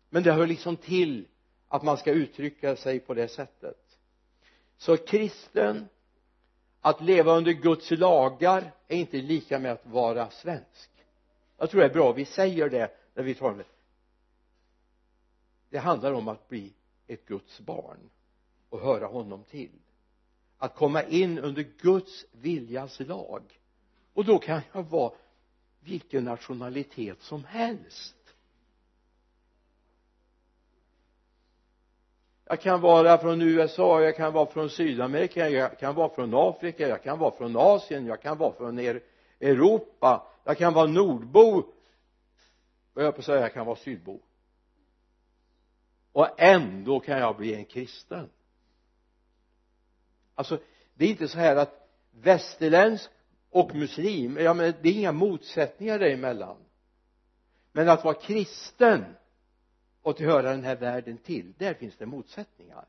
Men 0.09 0.23
det 0.23 0.31
hör 0.31 0.47
liksom 0.47 0.77
till 0.77 1.27
att 1.67 1.83
man 1.83 1.97
ska 1.97 2.11
uttrycka 2.11 2.75
sig 2.75 2.99
på 2.99 3.13
det 3.13 3.27
sättet. 3.27 3.97
Så 4.77 4.97
kristen 4.97 5.87
att 6.81 7.01
leva 7.01 7.31
under 7.31 7.51
Guds 7.51 7.91
lagar 7.91 8.71
är 8.87 8.97
inte 8.97 9.17
lika 9.17 9.59
med 9.59 9.71
att 9.71 9.85
vara 9.85 10.29
svensk. 10.29 10.89
Jag 11.57 11.69
tror 11.69 11.81
det 11.81 11.87
är 11.87 11.93
bra 11.93 12.11
vi 12.11 12.25
säger 12.25 12.69
det 12.69 12.91
när 13.13 13.23
vi 13.23 13.35
talar 13.35 13.51
om 13.51 13.57
det. 13.57 13.65
Det 15.69 15.77
handlar 15.77 16.13
om 16.13 16.27
att 16.27 16.49
bli 16.49 16.73
ett 17.07 17.25
Guds 17.25 17.59
barn 17.59 18.09
och 18.69 18.79
höra 18.79 19.05
honom 19.05 19.43
till. 19.43 19.71
Att 20.57 20.75
komma 20.75 21.03
in 21.03 21.39
under 21.39 21.65
Guds 21.81 22.25
viljas 22.31 22.99
lag. 22.99 23.59
Och 24.13 24.25
då 24.25 24.39
kan 24.39 24.61
jag 24.73 24.83
vara 24.83 25.13
vilken 25.79 26.23
nationalitet 26.23 27.21
som 27.21 27.43
helst. 27.43 28.15
Jag 32.47 32.61
kan 32.61 32.81
vara 32.81 33.17
från 33.17 33.41
USA, 33.41 34.01
jag 34.01 34.15
kan 34.15 34.33
vara 34.33 34.45
från 34.45 34.69
Sydamerika, 34.69 35.49
jag 35.49 35.79
kan 35.79 35.95
vara 35.95 36.09
från 36.09 36.33
Afrika, 36.33 36.87
jag 36.87 37.03
kan 37.03 37.19
vara 37.19 37.35
från 37.35 37.55
Asien, 37.57 38.05
jag 38.05 38.21
kan 38.21 38.37
vara 38.37 38.53
från 38.53 38.79
Europa, 39.39 40.27
jag 40.43 40.57
kan 40.57 40.73
vara 40.73 40.87
nordbo. 40.87 41.63
Och 42.93 43.03
jag 43.03 43.13
på 43.13 43.19
att 43.19 43.25
säga 43.25 43.41
jag 43.41 43.53
kan 43.53 43.65
vara 43.65 43.75
sydbo. 43.75 44.19
Och 46.11 46.41
ändå 46.41 46.99
kan 46.99 47.19
jag 47.19 47.37
bli 47.37 47.55
en 47.55 47.65
kristen 47.65 48.29
alltså 50.35 50.59
det 50.93 51.05
är 51.05 51.09
inte 51.09 51.27
så 51.27 51.37
här 51.37 51.55
att 51.55 51.89
västerländsk 52.11 53.09
och 53.49 53.75
muslim, 53.75 54.37
ja 54.37 54.53
men 54.53 54.73
det 54.81 54.89
är 54.89 54.93
inga 54.93 55.11
motsättningar 55.11 55.99
däremellan. 55.99 56.57
Men 57.71 57.89
att 57.89 58.03
vara 58.03 58.13
kristen 58.13 59.05
och 60.01 60.17
tillhöra 60.17 60.51
den 60.51 60.63
här 60.63 60.75
världen 60.75 61.17
till 61.17 61.53
där 61.57 61.73
finns 61.73 61.97
det 61.97 62.05
motsättningar. 62.05 62.85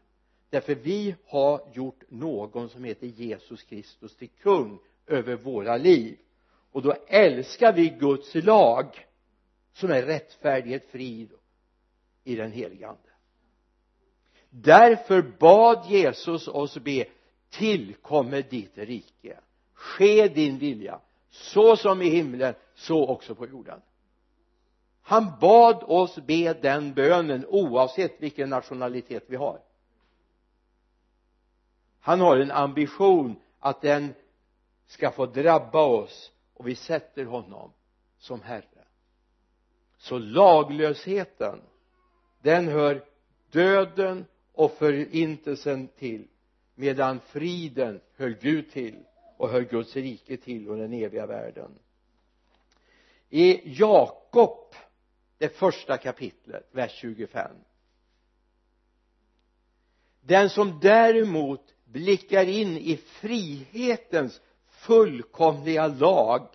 Därför 0.51 0.75
vi 0.75 1.15
har 1.27 1.71
gjort 1.73 2.03
någon 2.09 2.69
som 2.69 2.85
heter 2.85 3.07
Jesus 3.07 3.63
Kristus 3.63 4.17
till 4.17 4.29
kung 4.29 4.79
över 5.07 5.37
våra 5.37 5.77
liv. 5.77 6.19
Och 6.73 6.83
då 6.83 6.93
älskar 7.07 7.73
vi 7.73 7.89
Guds 7.89 8.35
lag 8.35 9.07
som 9.73 9.91
är 9.91 10.03
rättfärdighet, 10.03 10.91
frid 10.91 11.31
i 12.25 12.37
den 12.37 12.53
helige 12.53 12.89
ande. 12.89 13.01
Därför 14.51 15.23
bad 15.23 15.87
Jesus 15.91 16.49
oss 16.49 16.79
be 16.79 17.07
tillkommer 17.51 18.43
ditt 18.43 18.79
rike. 18.79 19.41
Ske 19.75 20.29
din 20.29 20.59
vilja 20.59 21.01
så 21.31 21.77
som 21.77 22.03
i 22.03 22.09
himlen 22.09 22.55
så 22.75 23.07
också 23.07 23.35
på 23.35 23.47
jorden. 23.47 23.81
Han 25.03 25.33
bad 25.41 25.83
oss 25.83 26.17
be 26.27 26.55
den 26.55 26.95
bönen 26.95 27.47
oavsett 27.49 28.23
vilken 28.23 28.51
nationalitet 28.51 29.25
vi 29.27 29.37
har. 29.37 29.61
Han 32.01 32.21
har 32.21 32.37
en 32.37 32.51
ambition 32.51 33.37
att 33.61 33.83
den 33.83 34.15
ska 34.87 35.11
få 35.11 35.27
drabba 35.27 35.85
oss 35.85 36.33
och 36.55 36.69
vi 36.69 36.75
sätter 36.75 37.25
honom 37.25 37.73
som 38.19 38.43
herre. 38.43 38.85
Så 39.97 40.19
laglösheten 40.19 41.61
den 42.43 42.69
hör 42.69 43.05
döden 43.51 44.25
och 44.53 44.73
förintelsen 44.73 45.89
till 45.89 46.29
medan 46.77 47.21
friden 47.21 48.01
höll 48.17 48.35
Gud 48.35 48.71
till 48.71 49.05
och 49.37 49.49
höll 49.49 49.65
Guds 49.65 49.97
rike 49.97 50.37
till 50.37 50.69
och 50.69 50.77
den 50.77 50.93
eviga 50.93 51.27
världen. 51.27 51.79
I 53.31 53.61
Jakob 53.79 54.75
det 55.39 55.49
första 55.49 55.97
kapitlet 55.97 56.69
vers 56.73 56.93
25 56.95 57.51
den 60.21 60.51
som 60.51 60.79
däremot 60.83 61.75
blickar 61.85 62.45
in 62.45 62.77
i 62.77 62.97
frihetens 62.97 64.41
fullkomliga 64.67 65.87
lag 65.87 66.49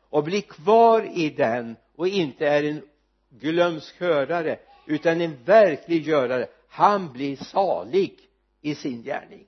och 0.00 0.24
blir 0.24 0.40
kvar 0.40 1.18
i 1.18 1.30
den 1.30 1.76
och 1.96 2.08
inte 2.08 2.48
är 2.48 2.64
en 2.64 2.82
glömsk 3.30 4.00
hörare 4.00 4.58
utan 4.86 5.20
en 5.20 5.44
verklig 5.44 6.02
görare 6.06 6.48
han 6.68 7.12
blir 7.12 7.36
salig 7.36 8.18
i 8.60 8.74
sin 8.74 9.02
gärning 9.02 9.46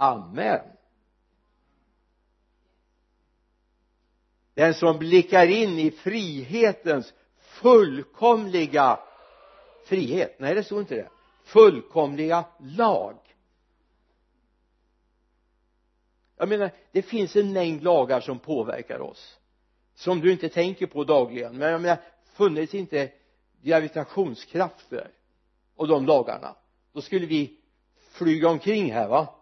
amen. 0.00 0.60
Den 4.54 4.74
som 4.74 4.98
blickar 4.98 5.46
in 5.46 5.78
i 5.78 5.90
frihetens 5.90 7.14
fullkomliga 7.38 9.00
frihet. 9.84 10.36
Nej 10.38 10.54
det 10.54 10.64
står 10.64 10.80
inte 10.80 10.94
det. 10.94 11.08
Fullkomliga 11.44 12.44
lag. 12.58 13.16
Jag 16.36 16.48
menar 16.48 16.70
det 16.92 17.02
finns 17.02 17.36
en 17.36 17.52
mängd 17.52 17.82
lagar 17.82 18.20
som 18.20 18.38
påverkar 18.38 19.00
oss 19.00 19.38
som 19.94 20.20
du 20.20 20.32
inte 20.32 20.48
tänker 20.48 20.86
på 20.86 21.04
dagligen. 21.04 21.56
Men 21.56 21.72
jag 21.72 21.80
menar 21.80 21.98
funnits 22.24 22.74
inte 22.74 23.12
gravitationskrafter 23.62 25.10
och 25.76 25.88
de 25.88 26.06
lagarna 26.06 26.56
då 26.92 27.00
skulle 27.00 27.26
vi 27.26 27.58
flyga 28.10 28.48
omkring 28.48 28.92
här 28.92 29.08
va? 29.08 29.39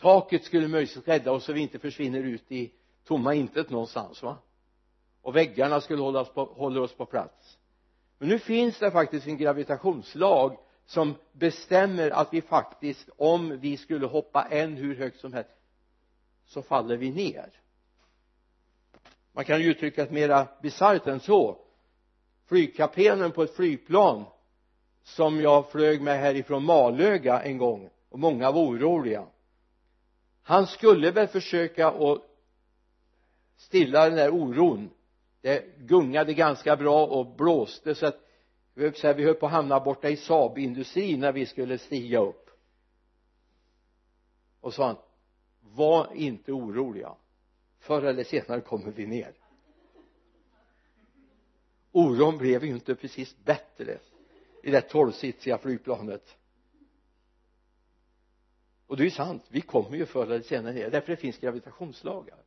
Taket 0.00 0.44
skulle 0.44 0.68
möjligtvis 0.68 1.08
rädda 1.08 1.32
oss 1.32 1.44
så 1.44 1.52
vi 1.52 1.60
inte 1.60 1.78
försvinner 1.78 2.22
ut 2.22 2.52
i 2.52 2.72
tomma 3.04 3.34
intet 3.34 3.70
någonstans 3.70 4.22
va? 4.22 4.36
Och 5.22 5.36
väggarna 5.36 5.80
skulle 5.80 6.02
hålla 6.02 6.20
oss 6.20 6.34
på, 6.34 6.44
hålla 6.44 6.80
oss 6.80 6.94
på 6.94 7.06
plats. 7.06 7.58
Men 8.18 8.28
nu 8.28 8.38
finns 8.38 8.78
det 8.78 8.90
faktiskt 8.90 9.26
en 9.26 9.36
gravitationslag 9.36 10.56
som 10.86 11.14
bestämmer 11.32 12.10
att 12.10 12.34
vi 12.34 12.42
faktiskt 12.42 13.10
om 13.16 13.58
vi 13.60 13.76
skulle 13.76 14.06
hoppa 14.06 14.42
än 14.42 14.76
hur 14.76 14.96
högt 14.96 15.20
som 15.20 15.32
helst 15.32 15.50
så 16.46 16.62
faller 16.62 16.96
vi 16.96 17.10
ner. 17.10 17.50
Man 19.32 19.44
kan 19.44 19.60
ju 19.60 19.70
uttrycka 19.70 20.04
det 20.04 20.10
mera 20.10 20.48
bisarrt 20.62 21.06
än 21.06 21.20
så. 21.20 21.58
Flygkaptenen 22.46 23.32
på 23.32 23.42
ett 23.42 23.56
flygplan 23.56 24.24
som 25.02 25.40
jag 25.40 25.70
flög 25.70 26.02
med 26.02 26.18
härifrån 26.18 26.64
Malöga 26.64 27.42
en 27.42 27.58
gång 27.58 27.90
och 28.08 28.18
många 28.18 28.50
var 28.50 28.62
oroliga 28.62 29.26
han 30.42 30.66
skulle 30.66 31.10
väl 31.10 31.28
försöka 31.28 31.88
att 31.88 32.22
stilla 33.56 34.04
den 34.04 34.16
där 34.16 34.30
oron. 34.30 34.90
Det 35.40 35.78
gungade 35.78 36.34
ganska 36.34 36.76
bra 36.76 37.06
och 37.06 37.26
blåste 37.26 37.94
så 37.94 38.06
att 38.06 38.20
vi 38.74 39.24
höll 39.24 39.34
på 39.34 39.46
att 39.46 39.52
hamna 39.52 39.80
borta 39.80 40.08
i 40.08 40.16
Saab-industrin 40.16 41.20
när 41.20 41.32
vi 41.32 41.46
skulle 41.46 41.78
stiga 41.78 42.20
upp. 42.20 42.50
Och 44.60 44.74
sa 44.74 44.86
han 44.86 44.96
var 45.60 46.14
inte 46.14 46.52
oroliga. 46.52 47.14
Förr 47.78 48.02
eller 48.02 48.24
senare 48.24 48.60
kommer 48.60 48.90
vi 48.90 49.06
ner. 49.06 49.32
Oron 51.92 52.38
blev 52.38 52.64
ju 52.64 52.70
inte 52.70 52.94
precis 52.94 53.36
bättre 53.44 53.98
i 54.62 54.70
det 54.70 54.80
tolvsitsiga 54.80 55.58
flygplanet 55.58 56.36
och 58.90 58.96
det 58.96 59.02
är 59.02 59.04
ju 59.04 59.10
sant 59.10 59.44
vi 59.48 59.60
kommer 59.60 59.96
ju 59.96 60.06
förr 60.06 60.26
eller 60.26 60.42
senare 60.42 60.72
ner. 60.72 60.90
Därför 60.90 61.12
det 61.12 61.16
finns 61.16 61.38
gravitationslagar. 61.38 62.38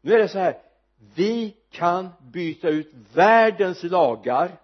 Nu 0.00 0.12
är 0.12 0.18
det 0.18 0.28
så 0.28 0.38
här 0.38 0.62
vi 1.14 1.56
kan 1.70 2.08
byta 2.20 2.68
ut 2.68 2.90
världens 3.14 3.82
lagar. 3.82 4.60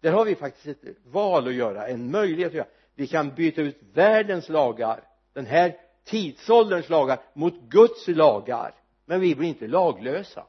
Där 0.00 0.12
har 0.12 0.24
vi 0.24 0.34
faktiskt 0.34 0.84
ett 0.84 0.96
val 1.04 1.48
att 1.48 1.54
göra 1.54 1.88
en 1.88 2.10
möjlighet 2.10 2.50
att 2.50 2.54
göra. 2.54 2.66
Vi 2.94 3.06
kan 3.06 3.34
byta 3.34 3.62
ut 3.62 3.78
världens 3.92 4.48
lagar 4.48 5.08
den 5.32 5.46
här 5.46 5.76
tidsålderns 6.04 6.88
lagar 6.88 7.20
mot 7.32 7.60
Guds 7.60 8.08
lagar. 8.08 8.74
Men 9.04 9.20
vi 9.20 9.34
blir 9.34 9.48
inte 9.48 9.66
laglösa. 9.66 10.46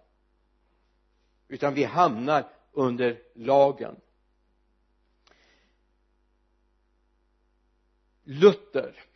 Utan 1.48 1.74
vi 1.74 1.84
hamnar 1.84 2.50
under 2.72 3.20
lagen. 3.34 3.96
Luther 8.24 9.13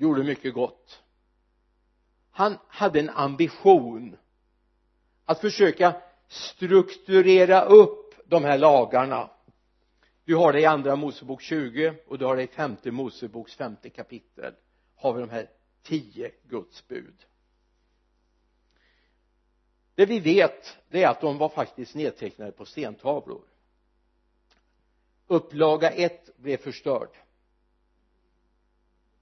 gjorde 0.00 0.24
mycket 0.24 0.54
gott. 0.54 1.02
Han 2.30 2.58
hade 2.68 3.00
en 3.00 3.10
ambition 3.10 4.16
att 5.24 5.40
försöka 5.40 6.02
strukturera 6.28 7.64
upp 7.64 8.14
de 8.24 8.44
här 8.44 8.58
lagarna. 8.58 9.30
Du 10.24 10.36
har 10.36 10.52
det 10.52 10.60
i 10.60 10.66
andra 10.66 10.96
mosebok 10.96 11.42
20 11.42 11.94
och 12.06 12.18
du 12.18 12.24
har 12.24 12.36
det 12.36 12.42
i 12.42 12.46
femte 12.46 12.90
moseboks 12.90 13.54
femte 13.54 13.90
kapitel. 13.90 14.54
Har 14.94 15.12
vi 15.12 15.20
de 15.20 15.30
här 15.30 15.50
tio 15.82 16.30
Guds 16.48 16.88
bud. 16.88 17.26
Det 19.94 20.06
vi 20.06 20.20
vet 20.20 20.78
det 20.88 21.02
är 21.02 21.08
att 21.08 21.20
de 21.20 21.38
var 21.38 21.48
faktiskt 21.48 21.94
nedtecknade 21.94 22.52
på 22.52 22.64
stentavlor. 22.64 23.42
Upplaga 25.26 25.90
ett 25.90 26.36
blev 26.36 26.56
förstörd 26.56 27.16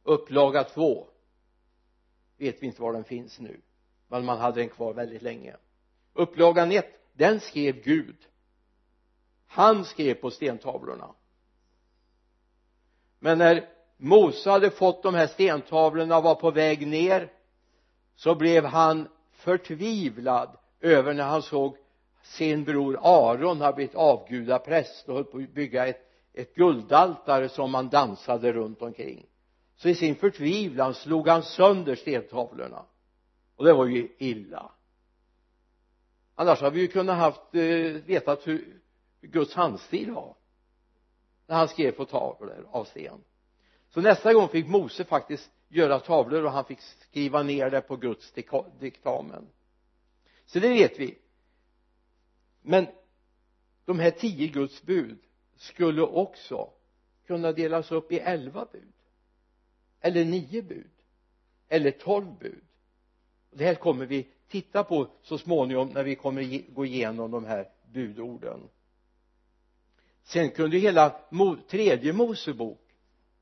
upplaga 0.08 0.64
två. 0.64 1.06
Vet 2.36 2.62
vi 2.62 2.66
inte 2.66 2.82
var 2.82 2.92
den 2.92 3.04
finns 3.04 3.40
nu. 3.40 3.60
Men 4.08 4.24
man 4.24 4.38
hade 4.38 4.60
den 4.60 4.68
kvar 4.68 4.92
väldigt 4.94 5.22
länge. 5.22 5.56
Upplagan 6.12 6.72
ett 6.72 6.98
den 7.12 7.40
skrev 7.40 7.82
Gud. 7.82 8.16
Han 9.46 9.84
skrev 9.84 10.14
på 10.14 10.30
stentavlorna. 10.30 11.14
Men 13.18 13.38
när 13.38 13.68
Mose 13.96 14.50
hade 14.50 14.70
fått 14.70 15.02
de 15.02 15.14
här 15.14 15.26
stentavlorna 15.26 16.16
och 16.16 16.22
var 16.22 16.34
på 16.34 16.50
väg 16.50 16.86
ner 16.86 17.32
så 18.16 18.34
blev 18.34 18.64
han 18.64 19.08
förtvivlad 19.32 20.56
över 20.80 21.14
när 21.14 21.24
han 21.24 21.42
såg 21.42 21.76
sin 22.22 22.64
bror 22.64 22.98
Aron 23.02 23.60
ha 23.60 23.72
blivit 23.72 23.94
avgudapräst 23.94 25.08
och 25.08 25.14
höll 25.14 25.24
på 25.24 25.38
att 25.38 25.54
bygga 25.54 25.86
ett, 25.86 26.10
ett 26.32 26.54
guldaltare 26.54 27.48
som 27.48 27.70
man 27.70 27.88
dansade 27.88 28.52
runt 28.52 28.82
omkring 28.82 29.26
så 29.78 29.88
i 29.88 29.94
sin 29.94 30.16
förtvivlan 30.16 30.94
slog 30.94 31.28
han 31.28 31.42
sönder 31.42 31.94
stentavlorna 31.94 32.86
och 33.56 33.64
det 33.64 33.72
var 33.72 33.86
ju 33.86 34.08
illa. 34.18 34.72
Annars 36.34 36.60
hade 36.60 36.74
vi 36.74 36.80
ju 36.80 36.88
kunnat 36.88 37.16
haft 37.16 37.54
eh, 37.54 37.62
vetat 38.06 38.46
hur 38.46 38.80
Guds 39.20 39.54
handstil 39.54 40.10
var. 40.10 40.36
När 41.46 41.56
han 41.56 41.68
skrev 41.68 41.92
på 41.92 42.04
tavlor 42.04 42.68
av 42.70 42.84
sten. 42.84 43.24
Så 43.88 44.00
nästa 44.00 44.32
gång 44.32 44.48
fick 44.48 44.66
Mose 44.66 45.04
faktiskt 45.04 45.50
göra 45.68 46.00
tavlor 46.00 46.44
och 46.44 46.52
han 46.52 46.64
fick 46.64 46.80
skriva 46.80 47.42
ner 47.42 47.70
det 47.70 47.80
på 47.80 47.96
Guds 47.96 48.32
diktamen. 48.80 49.48
Så 50.46 50.58
det 50.58 50.68
vet 50.68 50.98
vi. 50.98 51.18
Men 52.62 52.86
de 53.84 53.98
här 53.98 54.10
tio 54.10 54.48
Guds 54.48 54.82
bud 54.82 55.18
skulle 55.56 56.02
också 56.02 56.70
kunna 57.26 57.52
delas 57.52 57.92
upp 57.92 58.12
i 58.12 58.18
elva 58.18 58.66
bud 58.72 58.92
eller 60.00 60.24
nio 60.24 60.62
bud. 60.62 60.90
Eller 61.68 61.90
tolv 61.90 62.38
bud. 62.38 62.64
Det 63.50 63.64
här 63.64 63.74
kommer 63.74 64.06
vi 64.06 64.28
titta 64.48 64.84
på 64.84 65.08
så 65.22 65.38
småningom 65.38 65.88
när 65.88 66.04
vi 66.04 66.14
kommer 66.14 66.72
gå 66.72 66.86
igenom 66.86 67.30
de 67.30 67.44
här 67.44 67.68
budorden. 67.92 68.68
Sen 70.22 70.50
kunde 70.50 70.78
hela 70.78 71.20
tredje 71.68 72.12
mosebok 72.12 72.80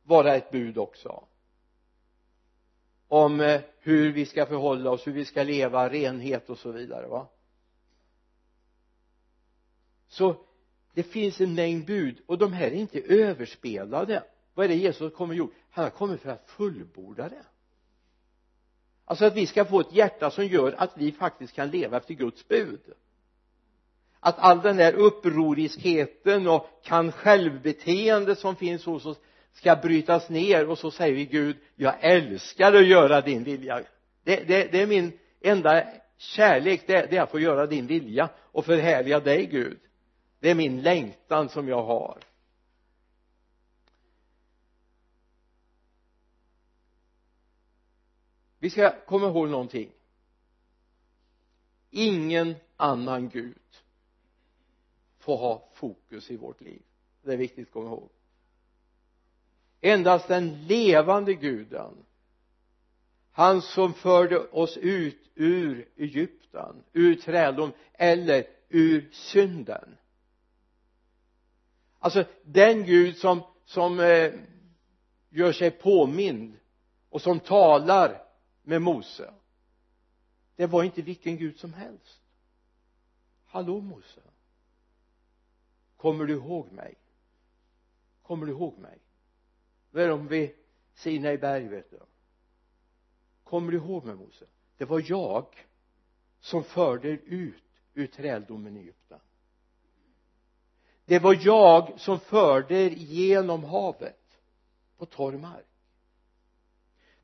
vara 0.02 0.34
ett 0.34 0.50
bud 0.50 0.78
också. 0.78 1.24
Om 3.08 3.40
eh, 3.40 3.60
hur 3.78 4.12
vi 4.12 4.26
ska 4.26 4.46
förhålla 4.46 4.90
oss, 4.90 5.06
hur 5.06 5.12
vi 5.12 5.24
ska 5.24 5.42
leva, 5.42 5.88
renhet 5.88 6.50
och 6.50 6.58
så 6.58 6.72
vidare 6.72 7.06
va? 7.06 7.28
Så 10.08 10.36
det 10.94 11.02
finns 11.02 11.40
en 11.40 11.54
mängd 11.54 11.86
bud 11.86 12.22
och 12.26 12.38
de 12.38 12.52
här 12.52 12.66
är 12.66 12.74
inte 12.74 13.00
överspelade. 13.00 14.24
Vad 14.54 14.64
är 14.64 14.68
det 14.68 14.74
Jesus 14.74 15.14
kommer 15.14 15.34
gjort? 15.34 15.54
Han 15.76 15.84
har 15.84 15.90
kommit 15.90 16.20
för 16.20 16.30
att 16.30 16.50
fullborda 16.50 17.28
det. 17.28 17.44
Alltså 19.04 19.24
att 19.24 19.36
vi 19.36 19.46
ska 19.46 19.64
få 19.64 19.80
ett 19.80 19.92
hjärta 19.92 20.30
som 20.30 20.46
gör 20.46 20.74
att 20.78 20.90
vi 20.94 21.12
faktiskt 21.12 21.52
kan 21.52 21.70
leva 21.70 21.96
efter 21.96 22.14
Guds 22.14 22.48
bud. 22.48 22.80
Att 24.20 24.38
all 24.38 24.62
den 24.62 24.76
där 24.76 24.92
upproriskheten 24.92 26.48
och 26.48 26.66
kan 26.84 27.12
självbeteende 27.12 28.36
som 28.36 28.56
finns 28.56 28.84
hos 28.84 29.06
oss 29.06 29.18
ska 29.52 29.76
brytas 29.76 30.28
ner 30.28 30.68
och 30.68 30.78
så 30.78 30.90
säger 30.90 31.14
vi 31.14 31.26
Gud 31.26 31.56
jag 31.74 31.94
älskar 32.00 32.74
att 32.74 32.86
göra 32.86 33.20
din 33.20 33.44
vilja. 33.44 33.82
Det, 34.24 34.36
det, 34.36 34.72
det 34.72 34.82
är 34.82 34.86
min 34.86 35.18
enda 35.40 35.84
kärlek 36.16 36.86
det, 36.86 37.06
det 37.10 37.16
är 37.16 37.22
att 37.22 37.30
få 37.30 37.40
göra 37.40 37.66
din 37.66 37.86
vilja 37.86 38.28
och 38.38 38.64
förhärliga 38.64 39.20
dig 39.20 39.46
Gud. 39.46 39.78
Det 40.40 40.50
är 40.50 40.54
min 40.54 40.82
längtan 40.82 41.48
som 41.48 41.68
jag 41.68 41.82
har. 41.82 42.18
Vi 48.58 48.70
ska 48.70 48.94
komma 49.06 49.26
ihåg 49.26 49.48
någonting. 49.48 49.90
Ingen 51.90 52.54
annan 52.76 53.28
Gud 53.28 53.58
får 55.18 55.36
ha 55.36 55.68
fokus 55.74 56.30
i 56.30 56.36
vårt 56.36 56.60
liv. 56.60 56.82
Det 57.22 57.32
är 57.32 57.36
viktigt 57.36 57.66
att 57.66 57.72
komma 57.72 57.86
ihåg. 57.86 58.10
Endast 59.80 60.28
den 60.28 60.66
levande 60.66 61.34
guden 61.34 61.94
han 63.30 63.62
som 63.62 63.94
förde 63.94 64.38
oss 64.38 64.76
ut 64.76 65.30
ur 65.34 65.88
Egypten 65.96 66.84
ur 66.92 67.14
träldom 67.14 67.72
eller 67.92 68.46
ur 68.68 69.08
synden. 69.12 69.96
Alltså 71.98 72.24
den 72.42 72.84
Gud 72.84 73.16
som 73.16 73.42
som 73.66 74.00
eh, 74.00 74.32
gör 75.30 75.52
sig 75.52 75.70
påmind 75.70 76.56
och 77.10 77.22
som 77.22 77.40
talar 77.40 78.22
med 78.66 78.82
Mose. 78.82 79.34
Det 80.56 80.66
var 80.66 80.84
inte 80.84 81.02
vilken 81.02 81.36
Gud 81.36 81.58
som 81.58 81.72
helst. 81.72 82.20
Hallå 83.44 83.80
Mose. 83.80 84.20
Kommer 85.96 86.24
du 86.24 86.34
ihåg 86.34 86.72
mig? 86.72 86.94
Kommer 88.22 88.46
du 88.46 88.52
ihåg 88.52 88.78
mig? 88.78 88.98
Då 89.90 90.00
är 90.00 90.08
de 90.08 90.28
vid 90.28 90.50
Sinai 90.94 91.38
berg 91.38 91.68
vet 91.68 91.90
du? 91.90 92.00
Kommer 93.44 93.72
du 93.72 93.78
ihåg 93.78 94.04
mig 94.04 94.14
Mose? 94.14 94.46
Det 94.76 94.84
var 94.84 95.02
jag 95.06 95.66
som 96.40 96.64
förde 96.64 97.08
er 97.08 97.20
ut 97.24 97.64
ur 97.94 98.06
träldomen 98.06 98.76
i 98.76 98.80
Egypten. 98.80 99.20
Det 101.04 101.18
var 101.18 101.38
jag 101.40 102.00
som 102.00 102.20
förde 102.20 102.74
er 102.74 102.90
genom 102.90 103.64
havet 103.64 104.40
på 104.96 105.06
torr 105.06 105.32
mark 105.32 105.66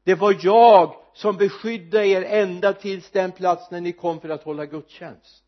det 0.05 0.15
var 0.15 0.37
jag 0.43 0.97
som 1.15 1.37
beskydde 1.37 2.07
er 2.07 2.23
ända 2.23 2.73
tills 2.73 3.11
den 3.11 3.33
plats 3.33 3.71
när 3.71 3.81
ni 3.81 3.93
kom 3.93 4.21
för 4.21 4.29
att 4.29 4.43
hålla 4.43 4.67
gudstjänst. 4.67 5.45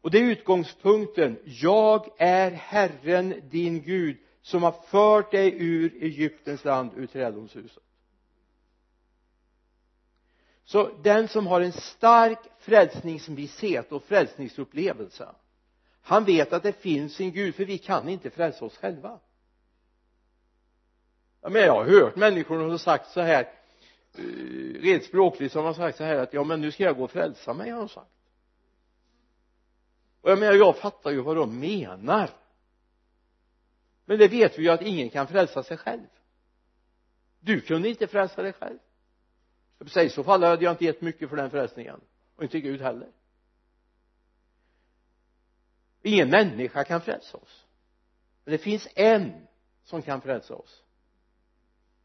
Och 0.00 0.10
det 0.10 0.18
är 0.18 0.22
utgångspunkten. 0.22 1.38
Jag 1.44 2.08
är 2.18 2.50
Herren 2.50 3.34
din 3.50 3.82
Gud 3.82 4.16
som 4.42 4.62
har 4.62 4.72
fört 4.72 5.30
dig 5.30 5.54
ur 5.58 6.02
Egyptens 6.02 6.64
land 6.64 6.90
ur 6.96 7.06
trädgårdshuset 7.06 7.82
så 10.64 10.90
den 11.02 11.28
som 11.28 11.46
har 11.46 11.60
en 11.60 11.72
stark 11.72 12.38
frälsningsvisshet 12.58 13.92
och 13.92 14.02
frälsningsupplevelse 14.04 15.28
han 16.02 16.24
vet 16.24 16.52
att 16.52 16.62
det 16.62 16.72
finns 16.72 17.20
en 17.20 17.32
Gud 17.32 17.54
för 17.54 17.64
vi 17.64 17.78
kan 17.78 18.08
inte 18.08 18.30
frälsa 18.30 18.64
oss 18.64 18.76
själva 18.76 19.18
jag 21.40 21.52
menar 21.52 21.66
jag 21.66 21.74
har 21.74 21.84
hört 21.84 22.16
människor 22.16 22.58
som 22.58 22.70
har 22.70 22.78
sagt 22.78 23.10
så 23.10 23.20
här 23.20 23.52
eh, 24.14 24.22
rent 24.80 25.04
språkligt 25.04 25.52
som 25.52 25.64
har 25.64 25.74
sagt 25.74 25.98
så 25.98 26.04
här 26.04 26.16
att 26.16 26.32
ja 26.32 26.44
men 26.44 26.60
nu 26.60 26.72
ska 26.72 26.84
jag 26.84 26.96
gå 26.96 27.04
och 27.04 27.10
frälsa 27.10 27.54
mig 27.54 27.70
har 27.70 27.78
de 27.78 27.88
sagt. 27.88 28.10
Och 30.20 30.30
jag 30.30 30.38
menar 30.38 30.52
jag 30.52 30.76
fattar 30.76 31.10
ju 31.10 31.20
vad 31.20 31.36
de 31.36 31.60
menar. 31.60 32.30
Men 34.04 34.18
det 34.18 34.28
vet 34.28 34.58
vi 34.58 34.62
ju 34.62 34.68
att 34.68 34.82
ingen 34.82 35.10
kan 35.10 35.26
frälsa 35.26 35.62
sig 35.62 35.76
själv. 35.76 36.06
Du 37.40 37.60
kunde 37.60 37.88
inte 37.88 38.06
frälsa 38.06 38.42
dig 38.42 38.52
själv. 38.52 38.78
I 39.96 40.08
så 40.08 40.24
fall 40.24 40.42
hade 40.42 40.64
jag 40.64 40.72
inte 40.72 40.84
gett 40.84 41.00
mycket 41.00 41.28
för 41.28 41.36
den 41.36 41.50
frälsningen. 41.50 42.00
Och 42.36 42.42
inte 42.42 42.60
Gud 42.60 42.80
heller. 42.80 43.08
Ingen 46.02 46.30
människa 46.30 46.84
kan 46.84 47.00
frälsa 47.00 47.36
oss. 47.36 47.66
Men 48.44 48.52
det 48.52 48.58
finns 48.58 48.88
en 48.94 49.46
som 49.84 50.02
kan 50.02 50.20
frälsa 50.20 50.54
oss 50.54 50.82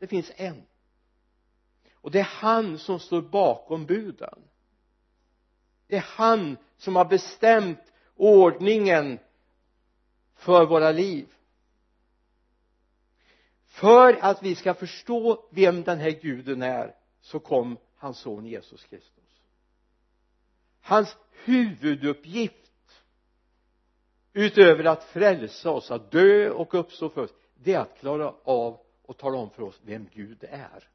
det 0.06 0.10
finns 0.10 0.32
en. 0.36 0.64
Och 1.94 2.12
det 2.12 2.20
är 2.20 2.24
han 2.24 2.80
som 2.80 3.00
står 3.00 3.22
bakom 3.22 3.86
buden. 3.86 4.42
Det 5.88 5.96
är 5.96 6.06
han 6.08 6.58
som 6.78 6.96
har 6.96 7.06
bestämt 7.06 7.94
ordningen 8.16 9.20
för 10.36 10.66
våra 10.66 10.92
liv. 10.92 11.28
För 13.66 14.14
att 14.22 14.44
vi 14.44 14.56
ska 14.56 14.74
förstå 14.74 15.48
vem 15.52 15.84
den 15.84 16.00
här 16.00 16.12
guden 16.12 16.62
är 16.62 16.96
så 17.22 17.40
kom 17.40 17.78
hans 17.96 18.20
son 18.20 18.46
Jesus 18.46 18.84
Kristus. 18.84 19.42
Hans 20.82 21.18
huvuduppgift 21.32 23.02
utöver 24.34 24.84
att 24.84 25.04
frälsa 25.04 25.72
oss, 25.72 25.92
att 25.92 26.12
dö 26.12 26.50
och 26.50 26.74
uppstå 26.74 27.10
för 27.10 27.22
oss 27.22 27.34
det 27.56 27.74
är 27.74 27.80
att 27.80 28.00
klara 28.00 28.34
av 28.44 28.85
och 29.08 29.18
tala 29.18 29.38
om 29.38 29.50
för 29.50 29.64
oss 29.64 29.82
vem 29.84 30.08
Gud 30.14 30.44
är. 30.50 30.90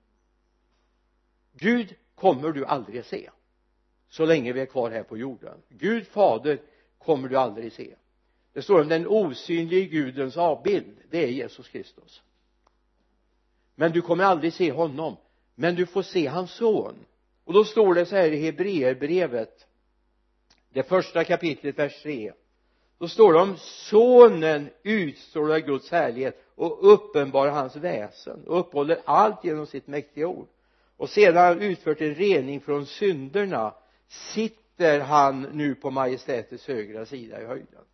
Gud 1.53 1.95
kommer 2.15 2.53
du 2.53 2.65
aldrig 2.65 3.05
se 3.05 3.31
så 4.09 4.25
länge 4.25 4.53
vi 4.53 4.61
är 4.61 4.67
kvar 4.67 4.91
här 4.91 5.03
på 5.03 5.19
jorden. 5.19 5.63
Gud 5.69 6.07
fader 6.07 6.61
kommer 6.99 7.29
du 7.29 7.37
aldrig 7.37 7.73
se. 7.73 7.95
Det 8.53 8.63
står 8.63 8.81
om 8.81 8.89
den 8.89 9.07
osynlige 9.07 9.87
gudens 9.87 10.37
avbild 10.37 10.97
det 11.11 11.25
är 11.25 11.29
Jesus 11.29 11.69
Kristus. 11.69 12.23
Men 13.75 13.93
du 13.93 14.01
kommer 14.01 14.25
aldrig 14.25 14.53
se 14.53 14.73
honom 14.73 15.17
men 15.55 15.75
du 15.75 15.87
får 15.87 16.03
se 16.03 16.27
hans 16.27 16.51
son. 16.51 16.95
Och 17.45 17.53
då 17.53 17.65
står 17.65 17.95
det 17.95 18.07
så 18.07 18.17
här 18.17 18.33
i 18.33 18.43
Hebreerbrevet 18.43 19.67
det 20.69 20.83
första 20.83 21.25
kapitlet 21.25 21.79
vers 21.79 22.03
3 22.03 22.33
då 23.01 23.09
står 23.09 23.33
det 23.33 23.41
om 23.41 23.57
sonen 23.59 24.71
utstrålar 24.83 25.59
Guds 25.59 25.91
härlighet 25.91 26.45
och 26.55 26.93
uppenbarar 26.93 27.51
hans 27.51 27.77
väsen 27.77 28.45
och 28.47 28.61
uppehåller 28.61 29.01
allt 29.05 29.45
genom 29.45 29.67
sitt 29.67 29.87
mäktiga 29.87 30.27
ord. 30.27 30.49
Och 30.97 31.11
sedan 31.11 31.37
han 31.37 31.63
utfört 31.63 32.01
en 32.01 32.15
rening 32.15 32.61
från 32.61 32.87
synderna 32.87 33.75
sitter 34.09 35.01
han 35.01 35.43
nu 35.43 35.75
på 35.75 35.91
majestätets 35.91 36.69
högra 36.69 37.07
sida 37.07 37.43
i 37.43 37.47
höjden. 37.47 37.85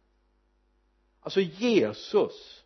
Alltså 1.21 1.41
Jesus 1.41 2.65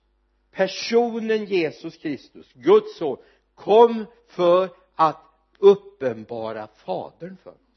personen 0.50 1.44
Jesus 1.44 1.96
Kristus 1.96 2.52
Guds 2.52 2.98
son 2.98 3.16
kom 3.54 4.06
för 4.26 4.68
att 4.94 5.22
uppenbara 5.58 6.66
fadern 6.66 7.36
för 7.42 7.50
oss 7.50 7.69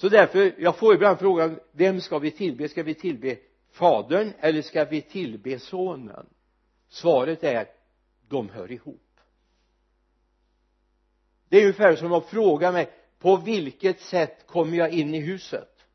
så 0.00 0.08
därför 0.08 0.54
jag 0.58 0.76
får 0.76 0.94
ibland 0.94 1.18
frågan 1.18 1.60
vem 1.72 2.00
ska 2.00 2.18
vi 2.18 2.30
tillbe? 2.30 2.68
Ska 2.68 2.82
vi 2.82 2.94
tillbe 2.94 3.38
fadern 3.70 4.32
eller 4.40 4.62
ska 4.62 4.84
vi 4.84 5.02
tillbe 5.02 5.58
sonen? 5.58 6.26
Svaret 6.88 7.44
är 7.44 7.68
de 8.28 8.48
hör 8.48 8.72
ihop. 8.72 9.20
Det 11.48 11.56
är 11.56 11.62
ungefär 11.62 11.96
som 11.96 12.12
att 12.12 12.26
fråga 12.26 12.72
mig 12.72 12.90
på 13.18 13.36
vilket 13.36 14.00
sätt 14.00 14.46
kommer 14.46 14.76
jag 14.76 14.92
in 14.92 15.14
i 15.14 15.20
huset? 15.20 15.86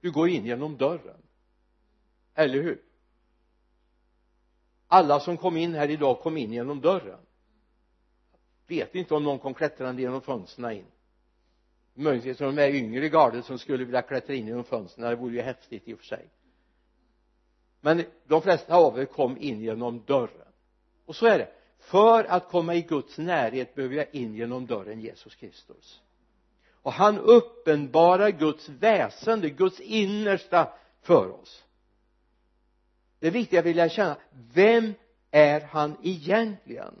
Du 0.00 0.10
går 0.10 0.28
in 0.28 0.46
genom 0.46 0.76
dörren. 0.76 1.22
Eller 2.34 2.62
hur? 2.62 2.82
Alla 4.86 5.20
som 5.20 5.36
kom 5.36 5.56
in 5.56 5.74
här 5.74 5.90
idag 5.90 6.20
kom 6.20 6.36
in 6.36 6.52
genom 6.52 6.80
dörren. 6.80 7.20
Vet 8.66 8.94
inte 8.94 9.14
om 9.14 9.24
någon 9.24 9.38
kom 9.38 9.54
klättrande 9.54 10.02
genom 10.02 10.20
fönstren 10.20 10.72
in 10.72 10.84
möjligtvis 12.00 12.38
de 12.38 12.58
här 12.58 12.68
yngre 12.68 13.08
gardet 13.08 13.44
som 13.44 13.58
skulle 13.58 13.84
vilja 13.84 14.02
klättra 14.02 14.34
in 14.34 14.46
genom 14.46 14.64
fönstren. 14.64 15.10
Det 15.10 15.16
vore 15.16 15.34
ju 15.34 15.40
häftigt 15.40 15.88
i 15.88 15.94
och 15.94 15.98
för 15.98 16.06
sig. 16.06 16.30
Men 17.80 18.04
de 18.26 18.42
flesta 18.42 18.74
av 18.74 18.98
er 18.98 19.04
kom 19.04 19.36
in 19.38 19.60
genom 19.60 20.04
dörren. 20.06 20.52
Och 21.06 21.16
så 21.16 21.26
är 21.26 21.38
det. 21.38 21.48
För 21.78 22.24
att 22.24 22.48
komma 22.48 22.74
i 22.74 22.82
Guds 22.82 23.18
närhet 23.18 23.74
behöver 23.74 23.96
jag 23.96 24.14
in 24.14 24.34
genom 24.34 24.66
dörren 24.66 25.00
Jesus 25.00 25.34
Kristus. 25.34 26.00
Och 26.82 26.92
han 26.92 27.18
uppenbarar 27.18 28.30
Guds 28.30 28.68
väsende, 28.68 29.50
Guds 29.50 29.80
innersta 29.80 30.72
för 31.00 31.30
oss. 31.30 31.64
Det 33.18 33.26
är 33.26 33.30
viktigt 33.30 33.58
att 33.58 33.64
vi 33.64 33.74
lär 33.74 33.88
känna 33.88 34.16
vem 34.52 34.94
är 35.30 35.60
han 35.60 35.96
egentligen? 36.02 36.94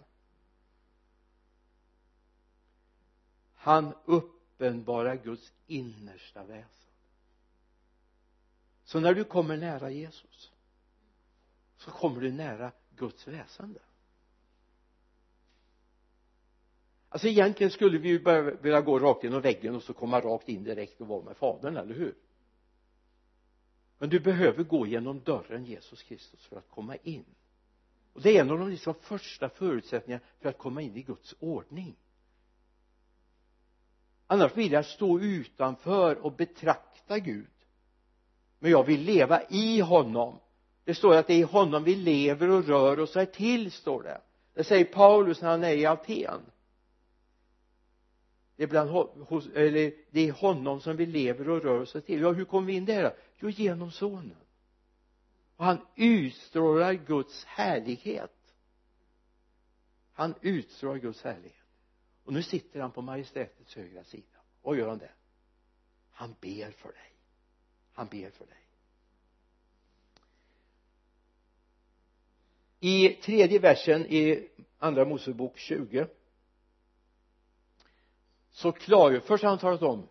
Han 3.54 3.94
uppenbara 4.60 5.16
Guds 5.16 5.52
innersta 5.66 6.44
väsen. 6.44 6.92
Så 8.84 9.00
när 9.00 9.14
du 9.14 9.24
kommer 9.24 9.56
nära 9.56 9.90
Jesus 9.90 10.52
så 11.76 11.90
kommer 11.90 12.20
du 12.20 12.32
nära 12.32 12.72
Guds 12.96 13.28
väsende. 13.28 13.80
Alltså 17.08 17.28
egentligen 17.28 17.70
skulle 17.70 17.98
vi 17.98 18.08
ju 18.08 18.22
börja 18.22 18.56
vilja 18.56 18.80
gå 18.80 18.98
rakt 18.98 19.24
genom 19.24 19.40
väggen 19.40 19.74
och 19.74 19.82
så 19.82 19.92
komma 19.92 20.20
rakt 20.20 20.48
in 20.48 20.64
direkt 20.64 21.00
och 21.00 21.06
vara 21.06 21.24
med 21.24 21.36
fadern, 21.36 21.76
eller 21.76 21.94
hur? 21.94 22.14
Men 23.98 24.08
du 24.08 24.20
behöver 24.20 24.64
gå 24.64 24.86
genom 24.86 25.20
dörren 25.20 25.64
Jesus 25.64 26.02
Kristus 26.02 26.46
för 26.46 26.56
att 26.56 26.70
komma 26.70 26.96
in. 26.96 27.24
Och 28.12 28.22
det 28.22 28.36
är 28.36 28.40
en 28.40 28.50
av 28.50 28.58
de 28.58 28.70
liksom 28.70 28.94
första 28.94 29.48
förutsättningarna 29.48 30.24
för 30.38 30.48
att 30.48 30.58
komma 30.58 30.82
in 30.82 30.96
i 30.96 31.02
Guds 31.02 31.34
ordning 31.40 31.96
annars 34.30 34.56
vill 34.56 34.72
jag 34.72 34.86
stå 34.86 35.20
utanför 35.20 36.18
och 36.18 36.32
betrakta 36.32 37.18
Gud. 37.18 37.50
Men 38.58 38.70
jag 38.70 38.84
vill 38.84 39.00
leva 39.00 39.42
i 39.48 39.80
honom. 39.80 40.40
Det 40.84 40.94
står 40.94 41.14
att 41.14 41.26
det 41.26 41.34
är 41.34 41.38
i 41.38 41.42
honom 41.42 41.84
vi 41.84 41.94
lever 41.96 42.50
och 42.50 42.64
rör 42.64 43.00
oss 43.00 43.16
och 43.16 43.22
är 43.22 43.26
till 43.26 43.72
står 43.72 44.02
det. 44.02 44.20
Det 44.54 44.64
säger 44.64 44.84
Paulus 44.84 45.42
när 45.42 45.50
han 45.50 45.64
är 45.64 45.72
i 45.72 45.86
Aten. 45.86 46.40
Det 48.56 48.62
är 48.62 48.68
bland 48.68 48.90
hos, 48.90 49.46
eller 49.54 49.92
det 50.10 50.28
är 50.28 50.32
honom 50.32 50.80
som 50.80 50.96
vi 50.96 51.06
lever 51.06 51.48
och 51.48 51.62
rör 51.62 51.80
oss 51.80 51.96
till. 52.06 52.20
Ja 52.20 52.32
hur 52.32 52.44
kommer 52.44 52.66
vi 52.66 52.72
in 52.72 52.84
där 52.84 53.02
då? 53.02 53.10
Jo 53.38 53.48
genom 53.48 53.90
sonen. 53.90 54.36
Och 55.56 55.64
han 55.64 55.86
utstrålar 55.96 56.92
Guds 56.92 57.44
härlighet. 57.44 58.54
Han 60.12 60.34
utstrålar 60.40 60.98
Guds 60.98 61.22
härlighet 61.22 61.59
och 62.30 62.34
nu 62.34 62.42
sitter 62.42 62.80
han 62.80 62.90
på 62.90 63.02
majestätets 63.02 63.76
högra 63.76 64.04
sida. 64.04 64.38
Vad 64.62 64.76
gör 64.76 64.88
han 64.88 64.98
det? 64.98 65.10
Han 66.10 66.34
ber 66.40 66.70
för 66.70 66.88
dig. 66.88 67.12
Han 67.92 68.06
ber 68.06 68.30
för 68.30 68.46
dig. 68.46 68.66
I 72.80 73.08
tredje 73.08 73.58
versen 73.58 74.06
i 74.06 74.48
andra 74.78 75.04
Mosebok 75.04 75.58
20 75.58 76.06
så 78.50 78.72
klargör 78.72 79.20
först 79.20 79.42
har 79.42 79.50
han 79.50 79.58
talat 79.58 79.82
om 79.82 80.08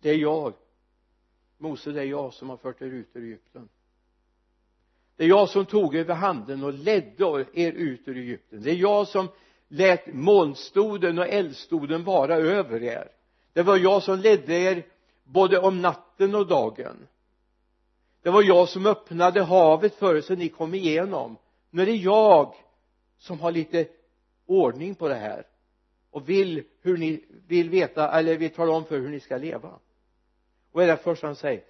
det 0.00 0.10
är 0.10 0.18
jag. 0.18 0.54
Mose 1.58 1.92
det 1.92 2.00
är 2.00 2.04
jag 2.04 2.34
som 2.34 2.48
har 2.48 2.56
fört 2.56 2.82
er 2.82 2.86
ut 2.86 3.16
ur 3.16 3.24
Egypten. 3.24 3.68
Det 5.16 5.24
är 5.24 5.28
jag 5.28 5.48
som 5.48 5.66
tog 5.66 5.96
er 5.96 6.04
vid 6.04 6.16
handen 6.16 6.64
och 6.64 6.72
ledde 6.72 7.46
er 7.52 7.72
ut 7.72 8.08
ur 8.08 8.16
Egypten. 8.16 8.62
Det 8.62 8.70
är 8.70 8.76
jag 8.76 9.08
som 9.08 9.28
lät 9.74 10.06
molnstoden 10.06 11.18
och 11.18 11.28
eldstoden 11.28 12.04
vara 12.04 12.36
över 12.36 12.82
er. 12.82 13.08
Det 13.52 13.62
var 13.62 13.76
jag 13.76 14.02
som 14.02 14.18
ledde 14.18 14.54
er 14.54 14.86
både 15.24 15.58
om 15.58 15.82
natten 15.82 16.34
och 16.34 16.46
dagen. 16.46 17.08
Det 18.22 18.30
var 18.30 18.42
jag 18.42 18.68
som 18.68 18.86
öppnade 18.86 19.42
havet 19.42 19.94
för 19.94 20.16
er 20.16 20.20
så 20.20 20.34
ni 20.34 20.48
kom 20.48 20.74
igenom. 20.74 21.36
Nu 21.70 21.82
är 21.82 21.86
det 21.86 21.96
jag 21.96 22.54
som 23.18 23.40
har 23.40 23.52
lite 23.52 23.86
ordning 24.46 24.94
på 24.94 25.08
det 25.08 25.14
här 25.14 25.46
och 26.10 26.28
vill 26.28 26.64
hur 26.80 26.96
ni 26.96 27.24
vill 27.46 27.70
veta 27.70 28.18
eller 28.18 28.36
vill 28.36 28.50
tala 28.50 28.72
om 28.72 28.84
för 28.84 28.98
hur 28.98 29.08
ni 29.08 29.20
ska 29.20 29.36
leva. 29.36 29.70
Och 30.72 30.82
är 30.82 30.86
det 30.86 30.96
första 30.96 31.26
han 31.26 31.36
säger 31.36 31.62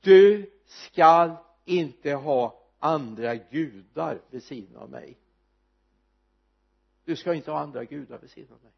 du 0.00 0.50
skall 0.66 1.30
inte 1.64 2.12
ha 2.12 2.60
andra 2.78 3.34
gudar 3.34 4.20
vid 4.30 4.42
sidan 4.42 4.82
av 4.82 4.90
mig 4.90 5.16
du 7.08 7.16
ska 7.16 7.34
inte 7.34 7.50
ha 7.50 7.58
andra 7.58 7.84
gudar 7.84 8.18
vid 8.18 8.30
sidan 8.30 8.52
av 8.52 8.62
mig 8.62 8.72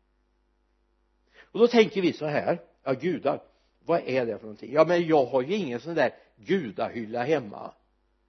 och 1.52 1.60
då 1.60 1.68
tänker 1.68 2.02
vi 2.02 2.12
så 2.12 2.26
här. 2.26 2.62
Ja 2.82 2.92
gudar 2.92 3.42
vad 3.84 4.00
är 4.00 4.26
det 4.26 4.38
för 4.38 4.42
någonting? 4.42 4.72
Ja 4.72 4.84
men 4.84 5.06
jag 5.06 5.26
har 5.26 5.42
ju 5.42 5.54
ingen 5.54 5.80
sån 5.80 5.94
där 5.94 6.14
gudahylla 6.36 7.24
hemma. 7.24 7.74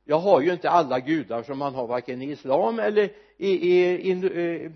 Jag 0.03 0.19
har 0.19 0.41
ju 0.41 0.53
inte 0.53 0.69
alla 0.69 0.99
gudar 0.99 1.43
som 1.43 1.57
man 1.57 1.75
har 1.75 1.87
varken 1.87 2.21
i 2.21 2.31
islam 2.31 2.79
eller 2.79 3.03
i, 3.37 3.47
i, 3.47 4.11
i, 4.11 4.11
i 4.11 4.65
eh, 4.65 4.71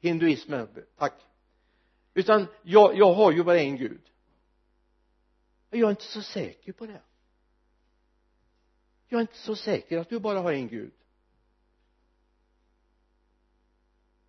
hinduismen. 0.00 0.68
Tack. 0.98 1.14
Utan 2.14 2.46
jag, 2.62 2.98
jag 2.98 3.12
har 3.12 3.32
ju 3.32 3.44
bara 3.44 3.60
en 3.60 3.76
gud. 3.76 4.02
Jag 5.70 5.80
är 5.80 5.90
inte 5.90 6.02
så 6.02 6.22
säker 6.22 6.72
på 6.72 6.86
det. 6.86 7.00
Jag 9.08 9.18
är 9.18 9.22
inte 9.22 9.38
så 9.38 9.56
säker 9.56 9.98
att 9.98 10.08
du 10.08 10.18
bara 10.18 10.40
har 10.40 10.52
en 10.52 10.68
gud. 10.68 10.92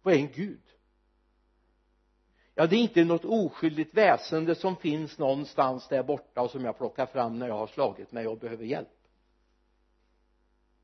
Vad 0.02 0.14
är 0.14 0.18
en 0.18 0.32
gud? 0.32 0.62
Ja 2.56 2.68
det 2.68 2.76
är 2.76 2.80
inte 2.80 3.04
något 3.04 3.26
oskyldigt 3.26 3.94
väsende 3.94 4.56
som 4.56 4.76
finns 4.76 5.18
någonstans 5.18 5.88
där 5.88 6.04
borta 6.04 6.42
och 6.42 6.52
som 6.52 6.66
jag 6.66 6.78
plockar 6.78 7.06
fram 7.06 7.40
när 7.40 7.48
jag 7.48 7.58
har 7.58 7.68
slagit 7.68 8.12
mig 8.12 8.28
och 8.28 8.38
behöver 8.38 8.66
hjälp. 8.66 8.88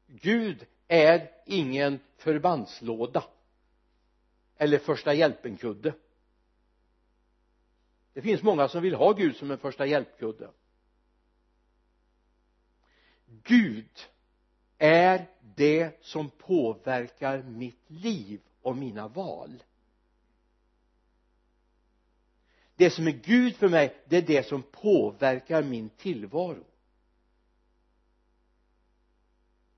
Gud 0.08 0.66
är 0.88 1.32
ingen 1.46 2.00
förbandslåda 2.18 3.24
eller 4.58 4.78
första 4.78 5.14
hjälpen-kudde. 5.14 5.94
Det 8.14 8.22
finns 8.22 8.44
många 8.44 8.68
som 8.68 8.82
vill 8.82 8.96
ha 8.96 9.14
Gud 9.14 9.36
som 9.36 9.52
en 9.52 9.58
första 9.58 9.86
hjälpkudde. 9.86 10.50
Gud 13.26 13.90
är 14.78 15.28
det 15.42 16.04
som 16.06 16.30
påverkar 16.30 17.44
mitt 17.44 17.90
liv 17.90 18.42
och 18.66 18.76
mina 18.76 19.08
val. 19.08 19.64
Det 22.76 22.92
som 22.92 23.08
är 23.08 23.12
Gud 23.12 23.56
för 23.56 23.70
mig 23.70 24.04
det 24.06 24.18
är 24.18 24.22
det 24.22 24.48
som 24.48 24.64
påverkar 24.64 25.64
min 25.64 25.90
tillvaro. 25.90 26.64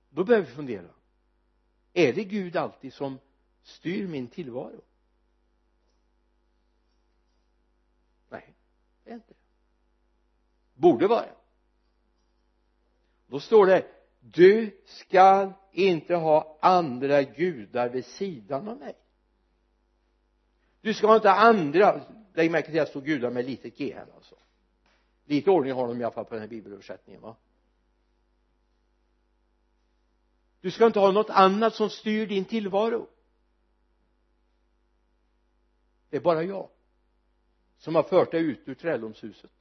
Då 0.10 0.24
behöver 0.24 0.48
vi 0.48 0.54
fundera. 0.54 0.90
Är 1.94 2.14
det 2.14 2.24
Gud 2.24 2.56
alltid 2.56 2.94
som 2.94 3.20
styr 3.64 4.08
min 4.08 4.28
tillvaro? 4.28 4.82
Nej 8.30 8.54
det 9.04 9.10
är 9.10 9.16
inte 9.16 9.34
det. 9.34 9.40
Borde 10.74 11.08
vara. 11.08 11.36
Då 13.28 13.40
står 13.40 13.66
det 13.66 13.92
du 14.20 14.82
skall 14.86 15.54
inte 15.78 16.16
ha 16.16 16.58
andra 16.62 17.24
gudar 17.24 17.90
vid 17.90 18.06
sidan 18.06 18.68
av 18.68 18.78
mig. 18.78 18.96
Du 20.82 20.94
ska 20.94 21.16
inte 21.16 21.30
ha 21.30 21.36
andra 21.36 22.02
lägg 22.34 22.52
märke 22.52 22.72
till 22.72 22.80
att 22.80 22.88
det 22.88 22.90
står 22.90 23.02
gudar 23.02 23.32
med 23.32 23.46
litet 23.46 23.78
g 23.78 23.94
här 23.96 24.08
alltså. 24.16 24.36
Lite 25.26 25.52
ordning 25.52 25.74
har 25.74 25.88
de 25.88 26.02
i 26.02 26.04
alla 26.04 26.14
fall 26.14 26.26
på 26.26 26.34
den 26.34 26.42
här 26.42 26.48
bibelöversättningen 26.48 27.22
va? 27.22 27.36
Du 30.62 30.72
ska 30.72 30.86
inte 30.86 31.00
ha 31.00 31.12
något 31.12 31.30
annat 31.30 31.76
som 31.76 31.90
styr 31.90 32.28
din 32.28 32.46
tillvaro. 32.46 33.08
Det 36.10 36.18
är 36.18 36.22
bara 36.22 36.44
jag 36.44 36.70
som 37.78 37.96
har 37.96 38.04
fört 38.04 38.32
dig 38.32 38.42
ut 38.42 38.68
ur 38.68 38.76
träldomshuset 38.76 39.52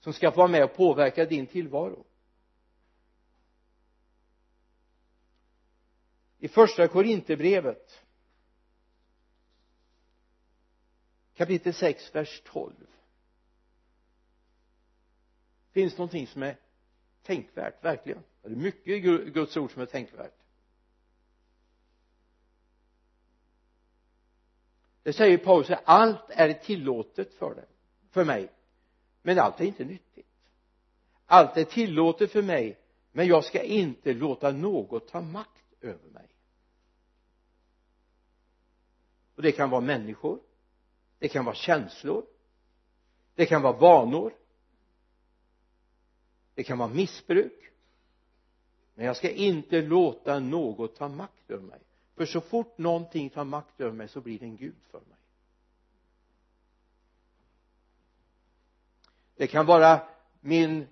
som 0.00 0.12
ska 0.12 0.30
få 0.30 0.36
vara 0.36 0.48
med 0.48 0.64
och 0.64 0.74
påverka 0.74 1.24
din 1.24 1.46
tillvaro. 1.46 2.04
I 6.38 6.48
första 6.48 6.88
korinterbrevet 6.88 8.04
kapitel 11.34 11.74
6 11.74 12.14
vers 12.14 12.42
12 12.44 12.72
finns 15.72 15.98
någonting 15.98 16.26
som 16.26 16.42
är 16.42 16.56
tänkvärt 17.22 17.84
verkligen. 17.84 18.22
Det 18.42 18.48
är 18.48 18.56
mycket 18.56 18.88
i 18.88 19.00
Guds 19.30 19.56
ord 19.56 19.72
som 19.72 19.82
är 19.82 19.86
tänkvärt. 19.86 20.42
Det 25.02 25.12
säger 25.12 25.38
Paulus 25.38 25.70
allt 25.84 26.30
är 26.30 26.52
tillåtet 26.52 27.34
för 27.34 27.54
dig 27.54 27.66
för 28.10 28.24
mig 28.24 28.52
men 29.22 29.38
allt 29.38 29.60
är 29.60 29.64
inte 29.64 29.84
nyttigt. 29.84 30.26
Allt 31.26 31.56
är 31.56 31.64
tillåtet 31.64 32.32
för 32.32 32.42
mig 32.42 32.78
men 33.12 33.26
jag 33.26 33.44
ska 33.44 33.62
inte 33.62 34.12
låta 34.12 34.52
något 34.52 35.08
ta 35.08 35.20
makt 35.20 35.55
över 35.80 36.08
mig. 36.10 36.28
Och 39.34 39.42
det 39.42 39.52
kan 39.52 39.70
vara 39.70 39.80
människor 39.80 40.40
det 41.18 41.28
kan 41.28 41.44
vara 41.44 41.54
känslor 41.54 42.26
det 43.34 43.46
kan 43.46 43.62
vara 43.62 43.76
vanor 43.76 44.32
det 46.56 46.64
kan 46.64 46.78
vara 46.78 46.88
missbruk. 46.88 47.72
Men 48.94 49.06
jag 49.06 49.16
ska 49.16 49.30
inte 49.30 49.82
låta 49.82 50.38
något 50.38 50.96
ta 50.96 51.08
makt 51.08 51.50
över 51.50 51.62
mig. 51.62 51.80
För 52.14 52.26
så 52.26 52.40
fort 52.40 52.78
någonting 52.78 53.30
tar 53.30 53.44
makt 53.44 53.80
över 53.80 53.92
mig 53.92 54.08
så 54.08 54.20
blir 54.20 54.38
det 54.38 54.44
en 54.44 54.56
gud 54.56 54.76
för 54.90 54.98
mig. 54.98 55.18
Det 59.36 59.46
kan 59.46 59.66
vara 59.66 60.08
min 60.40 60.86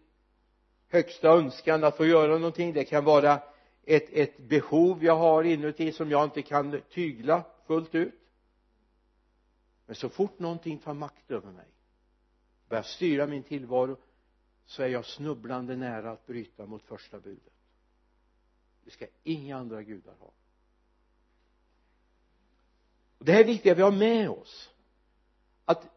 högsta 0.89 1.29
önskan 1.29 1.85
att 1.85 1.97
få 1.97 2.07
göra 2.07 2.33
någonting. 2.33 2.73
Det 2.73 2.85
kan 2.85 3.05
vara 3.05 3.43
ett, 3.87 4.09
ett 4.11 4.39
behov 4.39 5.05
jag 5.05 5.17
har 5.17 5.45
inuti 5.45 5.93
som 5.93 6.11
jag 6.11 6.25
inte 6.25 6.43
kan 6.43 6.81
tygla 6.91 7.45
fullt 7.67 7.95
ut. 7.95 8.15
Men 9.87 9.97
så 9.97 10.09
fort 10.09 10.39
någonting 10.39 10.79
tar 10.79 10.95
makt 10.95 11.31
över 11.31 11.53
mig 11.53 11.67
börjar 12.69 12.83
styra 12.83 13.27
min 13.27 13.43
tillvaro 13.43 13.97
så 14.67 14.83
är 14.83 14.89
jag 14.89 15.05
snubblande 15.05 15.77
nära 15.77 16.11
att 16.11 16.27
bryta 16.27 16.67
mot 16.67 16.83
första 16.83 17.21
budet. 17.21 17.53
Det 18.85 18.91
ska 18.91 19.07
inga 19.23 19.57
andra 19.57 19.83
gudar 19.83 20.15
ha. 20.19 20.31
Och 23.19 23.25
det 23.25 23.33
här 23.33 23.41
är 23.41 23.45
viktigt 23.45 23.73
att 23.73 23.79
vi 23.79 23.83
har 23.83 23.91
med 23.91 24.31
oss. 24.31 24.71
Att 25.65 25.89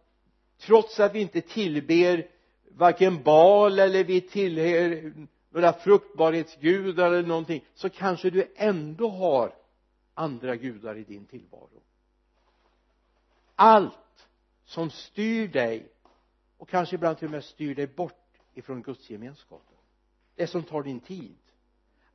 trots 0.57 0.99
att 0.99 1.15
vi 1.15 1.19
inte 1.19 1.41
tillber 1.41 2.27
varken 2.69 3.23
bal 3.23 3.79
eller 3.79 4.03
vi 4.03 4.21
tillhör 4.21 5.13
några 5.49 5.73
fruktbarhetsgudar 5.73 7.11
eller 7.11 7.27
någonting 7.27 7.65
så 7.73 7.89
kanske 7.89 8.29
du 8.29 8.53
ändå 8.55 9.09
har 9.09 9.55
andra 10.13 10.55
gudar 10.55 10.97
i 10.97 11.03
din 11.03 11.25
tillvaro. 11.25 11.81
Allt 13.55 14.29
som 14.65 14.89
styr 14.89 15.47
dig 15.47 15.91
och 16.57 16.69
kanske 16.69 16.95
ibland 16.95 17.17
till 17.17 17.27
och 17.27 17.31
med 17.31 17.43
styr 17.43 17.75
dig 17.75 17.87
bort 17.87 18.37
ifrån 18.53 18.81
gudsgemenskapen 18.81 19.77
det 20.37 20.47
som 20.47 20.63
tar 20.63 20.83
din 20.83 20.99
tid. 20.99 21.37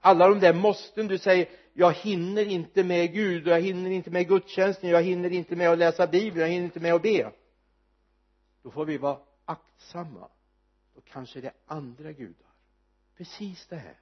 Alla 0.01 0.29
de 0.29 0.41
där 0.41 0.55
måsten 0.55 1.07
du 1.07 1.19
säger 1.19 1.49
jag 1.73 1.93
hinner 1.93 2.45
inte 2.45 2.85
med 2.85 3.13
Gud 3.13 3.47
och 3.47 3.53
jag 3.53 3.61
hinner 3.61 3.91
inte 3.91 4.11
med 4.11 4.29
gudstjänsten 4.29 4.91
jag 4.91 5.03
hinner 5.03 5.31
inte 5.31 5.57
med 5.57 5.71
att 5.71 5.79
läsa 5.79 6.07
bibeln 6.07 6.41
jag 6.41 6.49
hinner 6.49 6.65
inte 6.65 6.81
med 6.81 6.95
att 6.95 7.03
be. 7.03 7.33
Då 8.63 8.71
får 8.71 8.85
vi 8.85 8.99
vara 8.99 9.19
aktsamma. 9.45 10.29
Då 10.95 11.01
kanske 11.01 11.41
det 11.41 11.47
är 11.47 11.55
andra 11.67 12.13
gudar 12.13 12.52
precis 13.17 13.67
det 13.67 13.77
här 13.77 13.97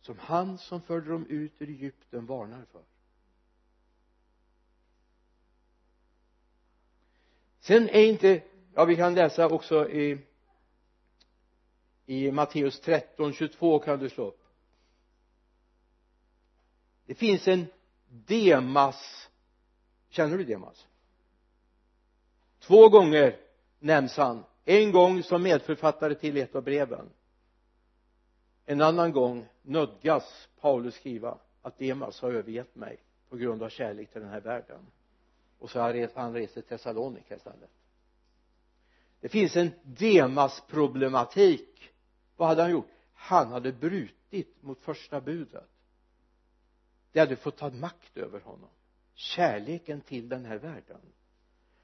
som 0.00 0.18
han 0.18 0.58
som 0.58 0.80
förde 0.82 1.10
dem 1.10 1.26
ut 1.26 1.52
ur 1.58 1.68
Egypten 1.68 2.26
varnar 2.26 2.64
för. 2.72 2.82
Sen 7.60 7.88
är 7.88 8.04
inte 8.04 8.42
ja 8.74 8.84
vi 8.84 8.96
kan 8.96 9.14
läsa 9.14 9.48
också 9.48 9.90
i 9.90 10.18
i 12.06 12.30
Matteus 12.32 12.80
13, 12.80 13.32
22 13.32 13.78
kan 13.78 13.98
du 13.98 14.08
slå 14.08 14.28
upp. 14.28 14.44
Det 17.06 17.14
finns 17.14 17.48
en 17.48 17.66
Demas 18.08 19.28
känner 20.08 20.38
du 20.38 20.44
Demas? 20.44 20.86
Två 22.58 22.88
gånger 22.88 23.40
nämns 23.78 24.16
han. 24.16 24.44
En 24.64 24.92
gång 24.92 25.22
som 25.22 25.42
medförfattare 25.42 26.14
till 26.14 26.36
ett 26.36 26.54
av 26.54 26.62
breven 26.62 27.10
en 28.70 28.80
annan 28.80 29.12
gång 29.12 29.46
nödgas 29.62 30.48
Paulus 30.60 30.94
skriva 30.94 31.38
att 31.62 31.78
Demas 31.78 32.20
har 32.20 32.32
övergett 32.32 32.74
mig 32.74 32.98
på 33.28 33.36
grund 33.36 33.62
av 33.62 33.68
kärlek 33.68 34.12
till 34.12 34.20
den 34.20 34.30
här 34.30 34.40
världen. 34.40 34.86
Och 35.58 35.70
så 35.70 35.80
har 35.80 36.10
han 36.14 36.34
rest 36.34 36.54
till 36.54 36.62
Thessalonika 36.62 37.36
istället. 37.36 37.70
Det 39.20 39.28
finns 39.28 39.56
en 39.56 39.70
Demas 39.82 40.62
problematik 40.68 41.90
vad 42.36 42.48
hade 42.48 42.62
han 42.62 42.70
gjort? 42.70 42.90
Han 43.14 43.52
hade 43.52 43.72
brutit 43.72 44.62
mot 44.62 44.80
första 44.80 45.20
budet. 45.20 45.68
Det 47.12 47.20
hade 47.20 47.36
fått 47.36 47.56
ta 47.56 47.70
makt 47.70 48.16
över 48.16 48.40
honom. 48.40 48.70
Kärleken 49.14 50.00
till 50.00 50.28
den 50.28 50.44
här 50.44 50.58
världen. 50.58 51.00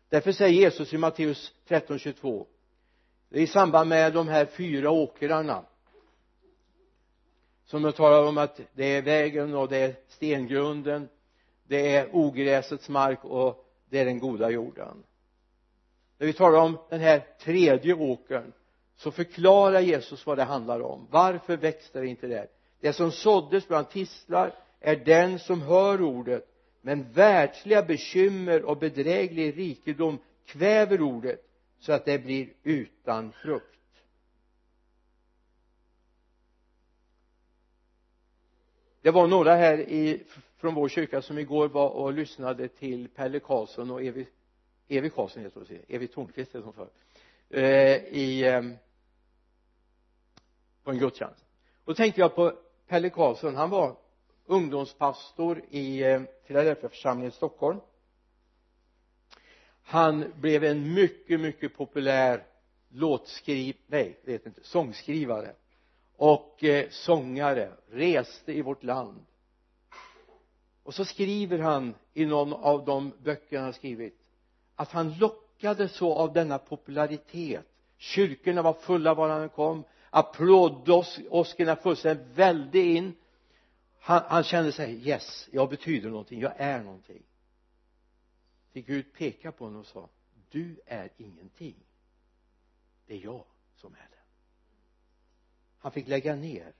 Därför 0.08 0.32
säger 0.32 0.60
Jesus 0.60 0.92
i 0.92 0.98
Matteus 0.98 1.54
13.22 1.68 2.46
det 3.28 3.38
är 3.38 3.42
i 3.42 3.46
samband 3.46 3.88
med 3.88 4.12
de 4.12 4.28
här 4.28 4.46
fyra 4.46 4.90
åkrarna 4.90 5.64
som 7.64 7.82
de 7.82 7.92
talar 7.92 8.28
om 8.28 8.38
att 8.38 8.60
det 8.74 8.84
är 8.84 9.02
vägen 9.02 9.54
och 9.54 9.68
det 9.68 9.76
är 9.76 9.94
stengrunden 10.08 11.08
det 11.68 11.96
är 11.96 12.08
ogräsets 12.12 12.88
mark 12.88 13.24
och 13.24 13.64
det 13.90 13.98
är 13.98 14.04
den 14.04 14.18
goda 14.18 14.50
jorden. 14.50 15.02
När 16.18 16.26
vi 16.26 16.32
talar 16.32 16.58
om 16.58 16.78
den 16.90 17.00
här 17.00 17.26
tredje 17.40 17.94
åkern 17.94 18.52
så 18.96 19.10
förklarar 19.10 19.80
Jesus 19.80 20.26
vad 20.26 20.38
det 20.38 20.44
handlar 20.44 20.80
om. 20.80 21.06
Varför 21.10 21.56
växte 21.56 22.00
det 22.00 22.06
inte 22.06 22.26
där? 22.26 22.46
Det 22.80 22.92
som 22.92 23.12
såddes 23.12 23.68
bland 23.68 23.90
tistlar 23.90 24.54
är 24.80 24.96
den 24.96 25.38
som 25.38 25.62
hör 25.62 26.02
ordet 26.02 26.48
men 26.80 27.12
världsliga 27.12 27.82
bekymmer 27.82 28.62
och 28.62 28.78
bedräglig 28.78 29.58
rikedom 29.58 30.18
kväver 30.46 31.00
ordet 31.00 31.40
så 31.78 31.92
att 31.92 32.04
det 32.04 32.18
blir 32.18 32.48
utan 32.62 33.32
frukt. 33.32 33.73
Det 39.04 39.10
var 39.10 39.26
några 39.26 39.54
här 39.54 39.78
i, 39.78 40.22
från 40.56 40.74
vår 40.74 40.88
kyrka 40.88 41.22
som 41.22 41.38
igår 41.38 41.68
var 41.68 41.88
och 41.88 42.12
lyssnade 42.12 42.68
till 42.68 43.08
Pelle 43.08 43.40
Karlsson 43.40 43.90
och 43.90 44.02
Evi 44.02 44.26
Evi 44.88 45.10
Karlsson 45.10 45.42
heter 45.42 45.60
hon 45.60 45.78
Evi 45.88 46.06
Tornqvist 46.06 46.48
heter 46.48 46.60
hon 46.60 46.72
för. 46.72 46.88
Eh, 47.50 47.96
i 47.96 48.44
eh, 48.46 48.62
på 50.84 50.90
en 50.90 50.98
gudstjänst. 50.98 51.44
Då 51.84 51.94
tänkte 51.94 52.20
jag 52.20 52.34
på 52.34 52.52
Pelle 52.88 53.10
Karlsson. 53.10 53.56
Han 53.56 53.70
var 53.70 53.96
ungdomspastor 54.46 55.62
i 55.70 56.02
eh, 56.02 56.22
Filadelfiaförsamlingen 56.44 57.32
i 57.32 57.34
Stockholm. 57.34 57.80
Han 59.82 60.32
blev 60.40 60.64
en 60.64 60.94
mycket 60.94 61.40
mycket 61.40 61.76
populär 61.76 62.46
låtskriv 62.88 63.76
nej 63.86 64.20
vet 64.22 64.46
inte 64.46 64.60
sångskrivare 64.62 65.54
och 66.16 66.64
eh, 66.64 66.88
sångare 66.90 67.72
reste 67.90 68.52
i 68.52 68.62
vårt 68.62 68.82
land. 68.82 69.24
Och 70.82 70.94
så 70.94 71.04
skriver 71.04 71.58
han 71.58 71.94
i 72.12 72.26
någon 72.26 72.52
av 72.52 72.84
de 72.84 73.12
böcker 73.22 73.60
han 73.60 73.72
skrivit 73.72 74.20
att 74.74 74.90
han 74.90 75.18
lockades 75.18 75.92
så 75.92 76.14
av 76.14 76.32
denna 76.32 76.58
popularitet. 76.58 77.66
Kyrkorna 77.96 78.62
var 78.62 78.72
fulla 78.72 79.14
var 79.14 79.28
han 79.28 79.48
kom. 79.48 79.84
Applådåskorna 80.10 81.76
fullständigt 81.76 82.26
välde 82.38 82.78
in. 82.78 83.16
Han, 84.00 84.22
han 84.26 84.44
kände 84.44 84.72
sig 84.72 85.08
yes 85.08 85.48
jag 85.52 85.70
betyder 85.70 86.08
någonting 86.08 86.40
jag 86.40 86.52
är 86.56 86.82
någonting. 86.82 87.22
Till 88.72 88.84
Gud 88.84 89.12
peka 89.12 89.52
på 89.52 89.64
honom 89.64 89.80
och 89.80 89.86
sa 89.86 90.08
du 90.50 90.80
är 90.86 91.10
ingenting. 91.16 91.76
Det 93.06 93.14
är 93.14 93.24
jag 93.24 93.44
som 93.76 93.92
är 93.92 94.08
det 94.10 94.13
han 95.84 95.92
fick 95.92 96.08
lägga 96.08 96.36
ner 96.36 96.72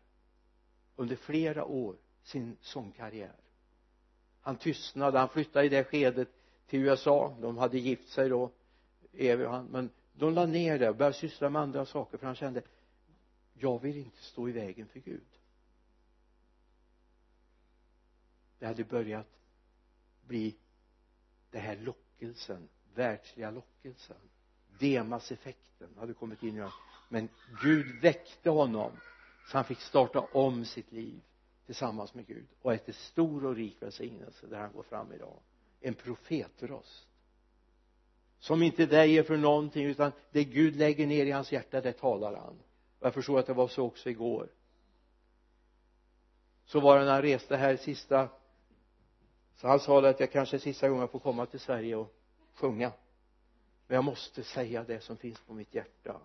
under 0.97 1.17
flera 1.17 1.65
år 1.65 1.97
sin 2.23 2.57
sångkarriär. 2.61 3.37
Han 4.41 4.57
tystnade, 4.57 5.19
han 5.19 5.29
flyttade 5.29 5.67
i 5.67 5.69
det 5.69 5.85
skedet 5.85 6.29
till 6.67 6.81
USA 6.81 7.37
de 7.41 7.59
hade 7.59 7.79
gift 7.79 8.09
sig 8.09 8.29
då 8.29 8.51
Evi 9.13 9.45
och 9.45 9.51
han. 9.51 9.67
Men 9.67 9.91
de 10.13 10.35
la 10.35 10.47
ner 10.47 10.79
det 10.79 10.89
och 10.89 10.97
började 10.97 11.17
syssla 11.17 11.51
med 11.51 11.63
andra 11.63 11.87
saker 11.87 12.19
för 12.19 12.27
han 12.27 12.37
kände 12.37 12.63
jag 13.55 13.83
vill 13.83 13.97
inte 13.97 14.23
stå 14.23 14.49
i 14.49 14.53
vägen 14.53 14.89
för 14.89 15.01
Gud. 15.01 15.39
Det 18.59 18.67
hade 18.67 18.85
börjat 18.85 19.29
bli 20.27 20.57
den 21.51 21.63
här 21.63 21.77
lockelsen 21.77 22.69
världsliga 22.95 23.51
lockelsen. 23.51 24.17
Demaseffekten 24.79 25.89
hade 25.99 26.15
kommit 26.15 26.43
in 26.43 26.57
i 26.57 26.59
honom 26.59 26.73
men 27.09 27.29
Gud 27.63 28.01
väckte 28.03 28.51
honom 28.51 28.93
så 29.47 29.59
han 29.59 29.65
fick 29.65 29.81
starta 29.81 30.21
om 30.21 30.65
sitt 30.65 30.93
liv 30.93 31.21
tillsammans 31.67 32.15
med 32.15 32.27
Gud 32.27 32.47
och 32.63 32.73
är 32.73 32.79
till 32.79 32.95
stor 32.95 33.45
och 33.45 33.57
rik 33.57 33.83
välsignelse 33.83 34.47
där 34.47 34.59
han 34.59 34.73
går 34.73 34.83
fram 34.83 35.13
idag. 35.13 35.39
En 35.81 35.95
profetröst. 35.95 37.07
Som 38.39 38.63
inte 38.63 38.87
väjer 38.87 39.23
för 39.23 39.37
någonting 39.37 39.85
utan 39.85 40.13
det 40.31 40.45
Gud 40.45 40.77
lägger 40.77 41.07
ner 41.07 41.27
i 41.27 41.31
hans 41.31 41.53
hjärta 41.53 41.81
det 41.81 41.93
talar 41.93 42.37
han. 42.37 42.59
Och 42.99 43.07
jag 43.07 43.15
förstår 43.15 43.39
att 43.39 43.47
det 43.47 43.53
var 43.53 43.69
så 43.69 43.85
också 43.85 44.11
igår. 44.11 44.49
Så 46.65 46.81
var 46.81 46.99
det 46.99 47.05
när 47.05 47.13
han 47.13 47.23
reste 47.23 47.57
här 47.57 47.77
sista 47.77 48.29
så 49.57 49.69
han 49.69 49.81
sa 49.81 50.09
att 50.09 50.21
jag 50.21 50.33
kanske 50.33 50.57
är 50.57 50.59
sista 50.59 50.89
gången 50.89 51.09
får 51.09 51.19
komma 51.19 51.47
till 51.47 51.61
Sverige 51.61 51.97
och 51.97 52.15
sjunga. 52.55 52.93
Men 53.87 53.95
jag 53.95 54.05
måste 54.05 54.43
säga 54.43 54.85
det 54.85 55.01
som 55.01 55.17
finns 55.17 55.41
på 55.41 55.55
mitt 55.55 55.75
hjärta 55.75 56.21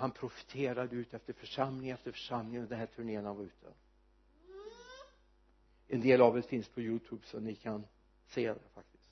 han 0.00 0.10
profeterade 0.10 0.96
ut 0.96 1.14
efter 1.14 1.32
församling 1.32 1.90
efter 1.90 2.12
församling 2.12 2.56
under 2.56 2.70
den 2.70 2.78
här 2.78 2.86
turnén 2.86 3.24
han 3.24 3.36
var 3.36 3.44
ute. 3.44 3.66
En 5.88 6.00
del 6.00 6.20
av 6.20 6.34
det 6.36 6.42
finns 6.42 6.68
på 6.68 6.80
youtube 6.80 7.26
så 7.26 7.40
ni 7.40 7.54
kan 7.54 7.86
se 8.26 8.48
det 8.48 8.68
faktiskt. 8.74 9.10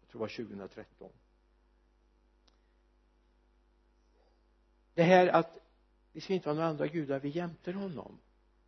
Jag 0.00 0.08
tror 0.08 0.18
det 0.18 0.22
var 0.22 0.46
2013 0.46 1.10
det 4.94 5.02
här 5.02 5.28
att 5.28 5.58
vi 6.12 6.20
ska 6.20 6.34
inte 6.34 6.48
ha 6.48 6.54
några 6.54 6.68
andra 6.68 6.86
gudar 6.86 7.20
vi 7.20 7.28
jämter 7.28 7.72
honom. 7.72 8.18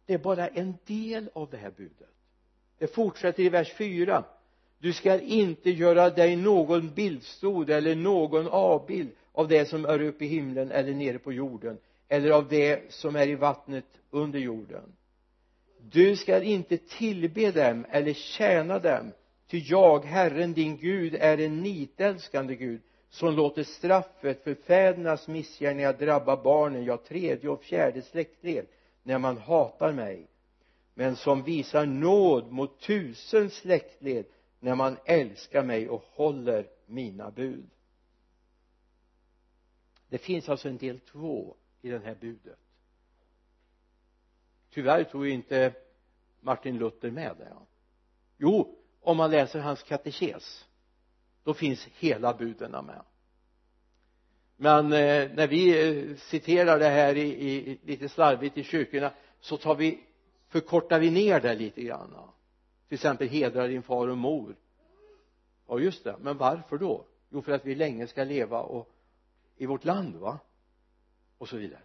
Det 0.06 0.14
är 0.14 0.18
bara 0.18 0.48
en 0.48 0.74
del 0.85 1.30
av 1.35 1.50
det 1.50 1.56
här 1.56 1.70
budet. 1.70 2.14
Det 2.78 2.87
fortsätter 2.87 3.42
i 3.42 3.48
vers 3.48 3.72
4 3.72 4.24
du 4.78 4.92
ska 4.92 5.20
inte 5.20 5.70
göra 5.70 6.11
dig 6.11 6.37
någon 6.37 6.94
bildstod 6.94 7.70
eller 7.70 7.94
någon 7.94 8.48
avbild 8.48 9.11
av 9.32 9.48
det 9.48 9.66
som 9.66 9.84
är 9.84 10.02
uppe 10.02 10.24
i 10.24 10.28
himlen 10.28 10.70
eller 10.70 10.94
nere 10.94 11.18
på 11.18 11.32
jorden 11.32 11.78
eller 12.08 12.30
av 12.30 12.48
det 12.48 12.92
som 12.92 13.16
är 13.16 13.28
i 13.28 13.34
vattnet 13.34 13.84
under 14.10 14.38
jorden. 14.38 14.96
Du 15.78 16.16
ska 16.16 16.42
inte 16.42 16.78
tillbe 16.78 17.50
dem 17.50 17.86
eller 17.90 18.12
tjäna 18.12 18.78
dem 18.78 19.12
ty 19.50 19.58
jag, 19.58 20.04
Herren 20.04 20.52
din 20.52 20.76
Gud, 20.76 21.14
är 21.14 21.38
en 21.38 21.62
nitälskande 21.62 22.54
Gud 22.54 22.80
som 23.08 23.34
låter 23.34 23.62
straffet 23.62 24.44
för 24.44 24.54
fädernas 24.54 25.28
missgärningar 25.28 25.92
drabba 25.92 26.42
barnen, 26.42 26.84
ja 26.84 26.96
tredje 26.96 27.50
och 27.50 27.62
fjärde 27.62 28.02
släktled 28.02 28.66
när 29.02 29.18
man 29.18 29.38
hatar 29.38 29.92
mig 29.92 30.26
men 30.94 31.16
som 31.16 31.42
visar 31.42 31.86
nåd 31.86 32.52
mot 32.52 32.80
tusen 32.80 33.50
släktled 33.50 34.24
när 34.60 34.74
man 34.74 34.96
älskar 35.04 35.62
mig 35.62 35.88
och 35.88 36.04
håller 36.10 36.66
mina 36.86 37.30
bud 37.30 37.66
det 40.12 40.18
finns 40.18 40.48
alltså 40.48 40.68
en 40.68 40.77
del 40.77 41.01
två 41.01 41.57
i 41.83 41.90
det 41.90 41.98
här 41.98 42.14
budet. 42.14 42.59
Tyvärr 44.70 45.05
tog 45.05 45.27
ju 45.27 45.33
inte 45.33 45.75
Martin 46.40 46.79
Luther 46.79 47.11
med 47.11 47.37
det 47.38 47.57
jo 48.37 48.79
om 49.01 49.16
man 49.16 49.31
läser 49.31 49.61
hans 49.61 49.83
katekes 49.83 50.68
då 51.44 51.55
finns 51.55 51.87
hela 51.87 52.35
buden 52.35 52.70
med. 52.70 53.03
Men 54.57 54.85
eh, 54.85 55.31
när 55.35 55.46
vi 55.46 55.88
eh, 55.88 56.16
citerar 56.16 56.79
det 56.79 56.88
här 56.88 57.16
i, 57.16 57.51
i, 57.51 57.79
lite 57.85 58.09
slarvigt 58.09 58.59
i 58.59 58.62
kyrkorna 58.62 59.12
så 59.40 59.57
tar 59.57 59.75
vi 59.75 60.05
förkortar 60.48 61.01
vi 61.01 61.11
ner 61.11 61.40
det 61.40 61.55
lite 61.55 61.83
grann. 61.83 62.14
Till 62.88 62.94
exempel 62.94 63.29
hedra 63.29 63.66
din 63.66 63.83
far 63.83 64.09
och 64.09 64.18
mor 64.18 64.57
ja 65.68 65.79
just 65.79 66.05
det. 66.05 66.16
Men 66.20 66.37
varför 66.37 66.79
då? 66.79 67.07
Jo 67.31 67.42
för 67.42 67.53
att 67.53 67.66
vi 67.66 67.75
länge 67.75 68.07
ska 68.07 68.25
leva 68.25 68.61
och 68.61 68.91
i 69.62 69.66
vårt 69.66 69.85
land 69.85 70.16
va? 70.16 70.38
Och 71.38 71.48
så 71.48 71.57
vidare. 71.57 71.83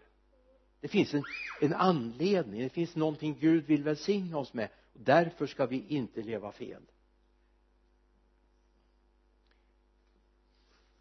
Det 0.80 0.88
finns 0.88 1.14
en, 1.14 1.24
en 1.62 1.74
anledning. 1.74 2.62
Det 2.62 2.70
finns 2.70 2.96
någonting 2.96 3.38
Gud 3.40 3.66
vill 3.66 3.84
välsigna 3.84 4.38
oss 4.38 4.54
med. 4.54 4.70
Och 4.94 5.00
därför 5.00 5.48
ska 5.48 5.66
vi 5.66 5.88
inte 5.88 6.22
leva 6.22 6.52
fel. 6.52 6.82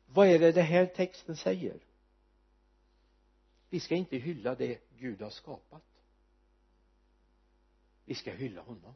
Vad 0.06 0.28
är 0.28 0.38
det 0.38 0.52
den 0.52 0.64
här 0.64 0.86
texten 0.86 1.36
säger? 1.36 1.80
Vi 3.70 3.80
ska 3.80 3.94
inte 3.94 4.16
hylla 4.16 4.54
det 4.54 4.80
Gud 4.98 5.22
har 5.22 5.30
skapat. 5.30 5.84
Vi 8.04 8.14
ska 8.14 8.30
hylla 8.30 8.62
honom. 8.62 8.94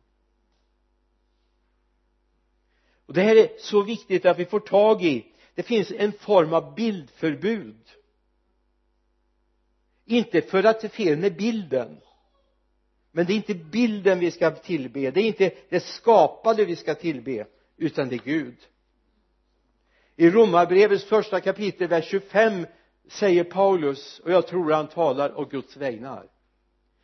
Och 3.07 3.14
det 3.14 3.23
här 3.23 3.37
är 3.37 3.59
så 3.59 3.83
viktigt 3.83 4.25
att 4.25 4.38
vi 4.38 4.45
får 4.45 4.61
tag 4.61 5.03
i 5.03 5.33
det 5.61 5.64
finns 5.64 5.92
en 5.96 6.12
form 6.12 6.53
av 6.53 6.75
bildförbud. 6.75 7.77
Inte 10.05 10.42
för 10.42 10.64
att 10.64 10.81
det 10.81 10.87
är 10.87 10.88
fel 10.88 11.18
med 11.18 11.37
bilden 11.37 12.01
men 13.12 13.27
det 13.27 13.33
är 13.33 13.35
inte 13.37 13.55
bilden 13.55 14.18
vi 14.18 14.31
ska 14.31 14.51
tillbe 14.51 15.11
det 15.11 15.20
är 15.20 15.25
inte 15.25 15.51
det 15.68 15.81
skapade 15.81 16.64
vi 16.64 16.77
ska 16.77 16.94
tillbe 16.94 17.47
utan 17.76 18.09
det 18.09 18.14
är 18.14 18.24
Gud. 18.24 18.57
I 20.16 20.30
romarbrevets 20.30 21.05
första 21.05 21.41
kapitel 21.41 21.89
vers 21.89 22.05
25 22.05 22.66
säger 23.09 23.45
Paulus 23.45 24.18
och 24.18 24.32
jag 24.32 24.47
tror 24.47 24.72
han 24.72 24.89
talar 24.89 25.41
å 25.41 25.45
Guds 25.45 25.76
vägnar. 25.76 26.26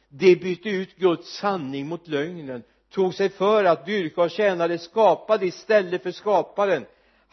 De 0.08 0.36
bytte 0.36 0.68
ut 0.68 0.96
Guds 0.96 1.36
sanning 1.36 1.86
mot 1.86 2.08
lögnen 2.08 2.62
tog 2.90 3.14
sig 3.14 3.28
för 3.28 3.64
att 3.64 3.86
dyrka 3.86 4.22
och 4.22 4.30
tjäna 4.30 4.68
det 4.68 4.78
skapade 4.78 5.46
istället 5.46 6.02
för 6.02 6.12
skaparen 6.12 6.86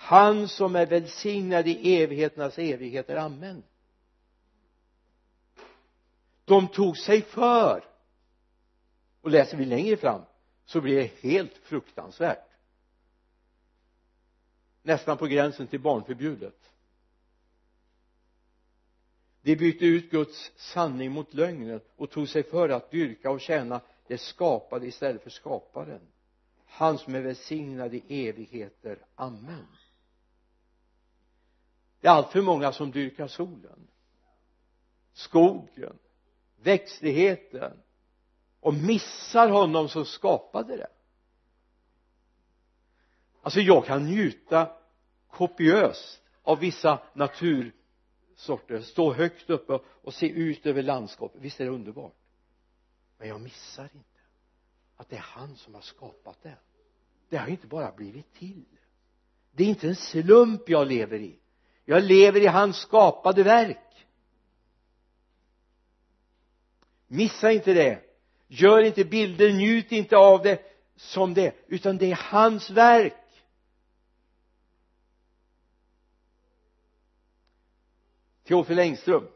han 0.04 0.48
som 0.48 0.76
är 0.76 0.86
välsignad 0.86 1.68
i 1.68 2.02
evigheternas 2.02 2.58
evigheter, 2.58 3.16
amen. 3.16 3.64
De 6.46 6.68
tog 6.68 6.98
sig 6.98 7.22
för. 7.22 7.84
Och 9.22 9.30
läser 9.30 9.58
vi 9.58 9.66
längre 9.66 9.98
fram 9.98 10.22
så 10.66 10.82
blir 10.82 10.96
det 10.96 11.30
helt 11.30 11.58
fruktansvärt. 11.58 12.50
Nästan 14.82 15.18
på 15.18 15.26
gränsen 15.26 15.68
till 15.68 15.80
barnförbjudet. 15.80 16.72
De 19.42 19.56
bytte 19.56 19.86
ut 19.86 20.12
Guds 20.12 20.52
sanning 20.56 21.12
mot 21.12 21.34
lögnen 21.34 21.82
och 21.96 22.10
tog 22.10 22.30
sig 22.30 22.44
för 22.44 22.70
att 22.70 22.92
dyrka 22.92 23.32
och 23.32 23.42
tjäna 23.42 23.82
det 24.08 24.18
skapade 24.18 24.88
istället 24.88 25.24
för 25.24 25.30
skaparen. 25.30 26.02
Han 26.66 26.98
som 26.98 27.16
är 27.16 27.22
välsignad 27.22 27.94
i 27.94 28.28
evigheter, 28.28 29.06
amen 29.16 29.68
det 32.04 32.10
är 32.10 32.12
allt 32.12 32.32
för 32.32 32.42
många 32.42 32.72
som 32.72 32.92
dyrkar 32.92 33.28
solen 33.28 33.88
skogen 35.14 36.00
växtligheten 36.56 37.78
och 38.60 38.74
missar 38.74 39.50
honom 39.50 39.90
som 39.90 40.06
skapade 40.06 40.78
det. 40.78 40.88
Alltså 43.42 43.60
jag 43.60 43.86
kan 43.86 44.06
njuta 44.06 44.72
kopiöst 45.30 46.22
av 46.42 46.60
vissa 46.60 47.00
natursorter 47.14 48.82
stå 48.82 49.14
högt 49.14 49.50
uppe 49.50 49.80
och 49.86 50.14
se 50.14 50.30
ut 50.30 50.66
över 50.66 50.84
landskapet. 50.84 51.42
Visst 51.42 51.60
är 51.60 51.66
det 51.66 51.72
underbart? 51.72 52.16
Men 53.18 53.28
jag 53.28 53.42
missar 53.42 53.90
inte 53.94 54.20
att 54.96 55.10
det 55.10 55.16
är 55.16 55.26
han 55.26 55.56
som 55.56 55.74
har 55.74 55.82
skapat 55.82 56.42
det. 56.42 56.58
Det 57.30 57.38
har 57.38 57.48
inte 57.48 57.68
bara 57.68 57.92
blivit 57.92 58.34
till. 58.34 58.66
Det 59.52 59.64
är 59.64 59.68
inte 59.68 59.88
en 59.88 59.96
slump 59.96 60.70
jag 60.70 60.88
lever 60.88 61.20
i 61.20 61.40
jag 61.86 62.04
lever 62.04 62.42
i 62.42 62.48
hans 62.48 62.78
skapade 62.78 63.44
verk. 63.44 64.06
Missa 67.08 67.52
inte 67.52 67.74
det. 67.74 68.00
Gör 68.48 68.82
inte 68.82 69.06
bilder 69.06 69.52
njut 69.52 69.92
inte 69.92 70.18
av 70.18 70.44
det 70.44 70.62
som 70.96 71.34
det 71.34 71.56
utan 71.68 71.98
det 71.98 72.12
är 72.12 72.20
hans 72.32 72.70
verk. 72.70 73.14
Teofil 78.44 78.80
Engström 78.80 79.28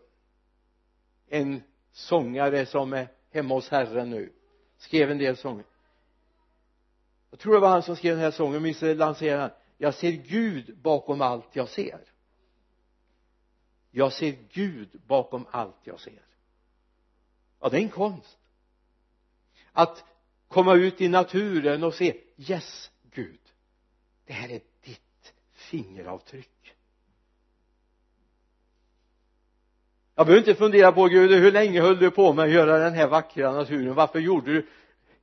en 1.28 1.64
sångare 1.91 2.66
som 2.66 2.93
är 2.93 3.08
hemma 3.32 3.54
hos 3.54 3.70
Herren 3.70 4.10
nu 4.10 4.34
skrev 4.78 5.12
en 5.12 5.18
del 5.18 5.38
sånger. 5.38 5.66
Jag 7.30 7.39
tror 7.39 7.54
det 7.54 7.60
var 7.60 7.70
han 7.70 7.84
som 7.84 7.95
skrev 7.95 8.16
den 8.16 8.24
här 8.24 8.32
sången 8.32 8.64
minns 8.64 8.82
lanserade 8.82 9.41
han. 9.41 9.52
Jag 9.78 9.93
ser 9.93 10.12
Gud 10.12 10.78
bakom 10.78 11.22
allt 11.22 11.56
jag 11.56 11.70
ser 11.70 12.00
jag 13.91 14.13
ser 14.13 14.38
Gud 14.51 14.89
bakom 15.07 15.45
allt 15.51 15.79
jag 15.83 15.99
ser. 15.99 16.25
Ja 17.59 17.69
det 17.69 17.77
är 17.77 17.81
en 17.81 17.89
konst. 17.89 18.38
Att 19.71 20.03
komma 20.47 20.73
ut 20.73 21.01
i 21.01 21.07
naturen 21.07 21.83
och 21.83 21.93
se 21.93 22.21
yes 22.38 22.91
Gud 23.11 23.39
det 24.27 24.33
här 24.33 24.49
är 24.49 24.61
ditt 24.83 25.33
fingeravtryck. 25.53 26.75
Jag 30.15 30.25
behöver 30.25 30.47
inte 30.47 30.59
fundera 30.59 30.91
på 30.91 31.05
Gud 31.05 31.31
hur 31.31 31.51
länge 31.51 31.81
höll 31.81 31.99
du 31.99 32.11
på 32.11 32.33
med 32.33 32.45
att 32.45 32.51
göra 32.51 32.79
den 32.79 32.93
här 32.93 33.07
vackra 33.07 33.51
naturen? 33.51 33.95
Varför 33.95 34.19
gjorde 34.19 34.53
du 34.53 34.67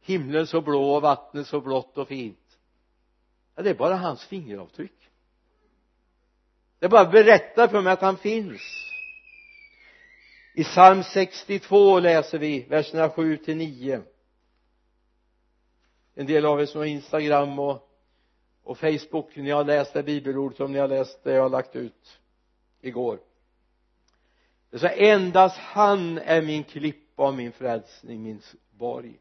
himlen 0.00 0.46
så 0.46 0.60
blå 0.60 0.94
och 0.94 1.02
vattnet 1.02 1.46
så 1.46 1.60
blått 1.60 1.98
och 1.98 2.08
fint? 2.08 2.58
Ja 3.54 3.62
det 3.62 3.70
är 3.70 3.74
bara 3.74 3.96
hans 3.96 4.24
fingeravtryck 4.24 5.03
det 6.85 6.89
bara 6.89 7.05
berättar 7.05 7.68
för 7.68 7.80
mig 7.80 7.93
att 7.93 8.01
han 8.01 8.16
finns. 8.16 8.62
I 10.55 10.64
psalm 10.64 11.03
62 11.03 12.01
läser 12.01 12.39
vi 12.39 12.61
verserna 12.61 13.11
7 13.11 13.37
till 13.37 13.57
9 13.57 14.03
en 16.14 16.26
del 16.26 16.47
av 16.47 16.61
er 16.61 16.66
som 16.66 16.78
har 16.78 16.87
instagram 16.87 17.59
och, 17.59 17.89
och 18.62 18.78
facebook 18.78 19.37
ni 19.37 19.51
har 19.51 19.64
läst 19.64 19.93
det 19.93 20.03
bibelordet 20.03 20.57
som 20.57 20.72
ni 20.72 20.78
har 20.78 20.89
läst 20.89 21.24
det 21.24 21.32
jag 21.32 21.43
har 21.43 21.49
lagt 21.49 21.76
ut 21.76 22.20
igår. 22.80 23.18
Det 24.70 24.78
så 24.78 24.87
endast 24.87 25.57
han 25.59 26.18
är 26.18 26.43
min 26.43 26.64
klippa 26.64 27.28
och 27.28 27.35
min 27.35 27.53
frälsning 27.53 28.22
min 28.22 28.43
borg. 28.70 29.20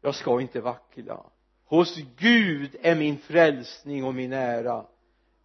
Jag 0.00 0.14
ska 0.14 0.40
inte 0.40 0.60
vackla. 0.60 1.26
Hos 1.64 1.96
Gud 2.16 2.76
är 2.82 2.94
min 2.94 3.18
frälsning 3.18 4.04
och 4.04 4.14
min 4.14 4.32
ära 4.32 4.86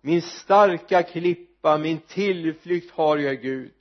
min 0.05 0.21
starka 0.21 1.03
klippa 1.03 1.77
min 1.77 1.99
tillflykt 1.99 2.91
har 2.91 3.17
jag 3.17 3.41
Gud. 3.41 3.71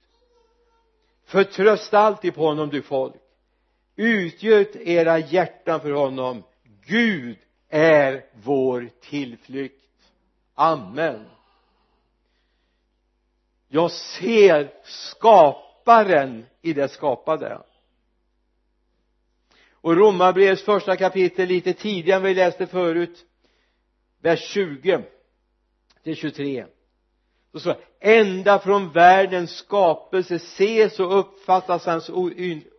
Förtrösta 1.25 1.99
alltid 1.99 2.35
på 2.35 2.47
honom 2.47 2.71
du 2.71 2.83
folk. 2.83 3.15
Utgöt 3.97 4.77
era 4.77 5.19
hjärtan 5.19 5.81
för 5.81 5.91
honom. 5.91 6.43
Gud 6.87 7.39
är 7.69 8.25
vår 8.33 8.91
tillflykt. 9.01 9.85
Amen. 10.55 11.25
Jag 13.69 13.91
ser 13.91 14.73
skaparen 14.85 16.47
i 16.61 16.73
det 16.73 16.89
skapade. 16.89 17.63
Och 19.73 19.97
romarbrevets 19.97 20.65
första 20.65 20.97
kapitel 20.97 21.49
lite 21.49 21.73
tidigare 21.73 22.17
än 22.17 22.25
vi 22.25 22.35
läste 22.35 22.67
förut 22.67 23.27
vers 24.21 24.41
20 24.41 25.05
till 26.03 26.17
23 26.17 26.67
då 27.53 27.59
står 27.59 27.71
det 28.01 28.17
ända 28.19 28.59
från 28.59 28.93
världens 28.93 29.51
skapelse 29.51 30.35
ses 30.35 31.01
och 31.01 31.19
uppfattas 31.19 31.87
hans 31.87 32.11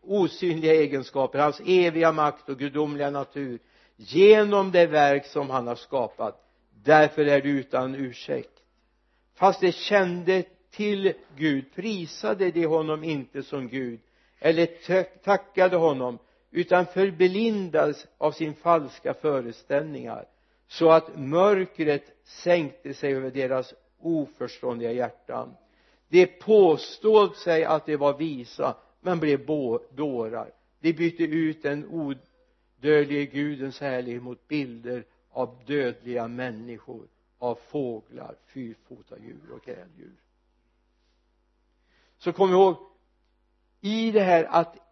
osynliga 0.01 0.73
egenskaper 0.73 1.39
hans 1.39 1.61
eviga 1.65 2.11
makt 2.11 2.49
och 2.49 2.59
gudomliga 2.59 3.09
natur 3.09 3.59
genom 3.95 4.71
det 4.71 4.87
verk 4.87 5.25
som 5.25 5.49
han 5.49 5.67
har 5.67 5.75
skapat. 5.75 6.39
Därför 6.83 7.25
är 7.25 7.41
du 7.41 7.49
utan 7.49 7.95
ursäkt. 7.95 8.59
Fast 9.35 9.61
de 9.61 9.71
kände 9.71 10.43
till 10.71 11.13
Gud 11.37 11.65
prisade 11.75 12.51
de 12.51 12.65
honom 12.65 13.03
inte 13.03 13.43
som 13.43 13.67
Gud 13.67 13.99
eller 14.39 14.67
tackade 15.23 15.75
honom 15.75 16.17
utan 16.51 16.85
förblindades 16.85 18.07
av 18.17 18.31
sin 18.31 18.53
falska 18.53 19.13
föreställningar 19.13 20.25
så 20.73 20.91
att 20.91 21.17
mörkret 21.17 22.03
sänkte 22.23 22.93
sig 22.93 23.13
över 23.13 23.31
deras 23.31 23.73
oförståndiga 23.99 24.91
hjärtan. 24.91 25.55
De 26.07 26.25
påstod 26.25 27.35
sig 27.35 27.63
att 27.63 27.85
de 27.85 27.95
var 27.95 28.17
visa 28.17 28.77
men 29.01 29.19
blev 29.19 29.45
dårar. 29.91 30.51
De 30.79 30.93
bytte 30.93 31.23
ut 31.23 31.63
den 31.63 31.87
odödlige 31.87 33.25
gudens 33.25 33.79
härlighet 33.79 34.23
mot 34.23 34.47
bilder 34.47 35.05
av 35.29 35.63
dödliga 35.65 36.27
människor 36.27 37.07
av 37.37 37.55
fåglar, 37.55 38.35
fyrfota 38.45 39.19
djur 39.19 39.51
och 39.55 39.63
kräldjur. 39.63 40.15
Så 42.17 42.33
kom 42.33 42.51
ihåg 42.51 42.75
i 43.81 44.11
det 44.11 44.21
här 44.21 44.43
att 44.43 44.82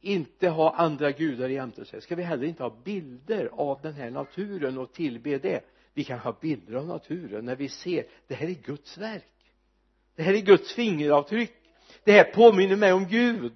inte 0.00 0.48
ha 0.48 0.74
andra 0.74 1.10
gudar 1.10 1.48
jämte 1.48 1.84
sig 1.84 2.00
ska 2.00 2.14
vi 2.14 2.22
heller 2.22 2.44
inte 2.46 2.62
ha 2.62 2.82
bilder 2.84 3.46
av 3.46 3.80
den 3.82 3.94
här 3.94 4.10
naturen 4.10 4.78
och 4.78 4.92
tillbe 4.92 5.38
det? 5.38 5.64
Vi 5.94 6.04
kan 6.04 6.18
ha 6.18 6.32
bilder 6.40 6.74
av 6.74 6.86
naturen 6.86 7.44
när 7.44 7.56
vi 7.56 7.68
ser 7.68 8.06
det 8.26 8.34
här 8.34 8.48
är 8.48 8.54
Guds 8.54 8.98
verk. 8.98 9.54
Det 10.14 10.22
här 10.22 10.34
är 10.34 10.40
Guds 10.40 10.74
fingeravtryck. 10.74 11.54
Det 12.04 12.12
här 12.12 12.24
påminner 12.24 12.76
mig 12.76 12.92
om 12.92 13.08
Gud. 13.08 13.52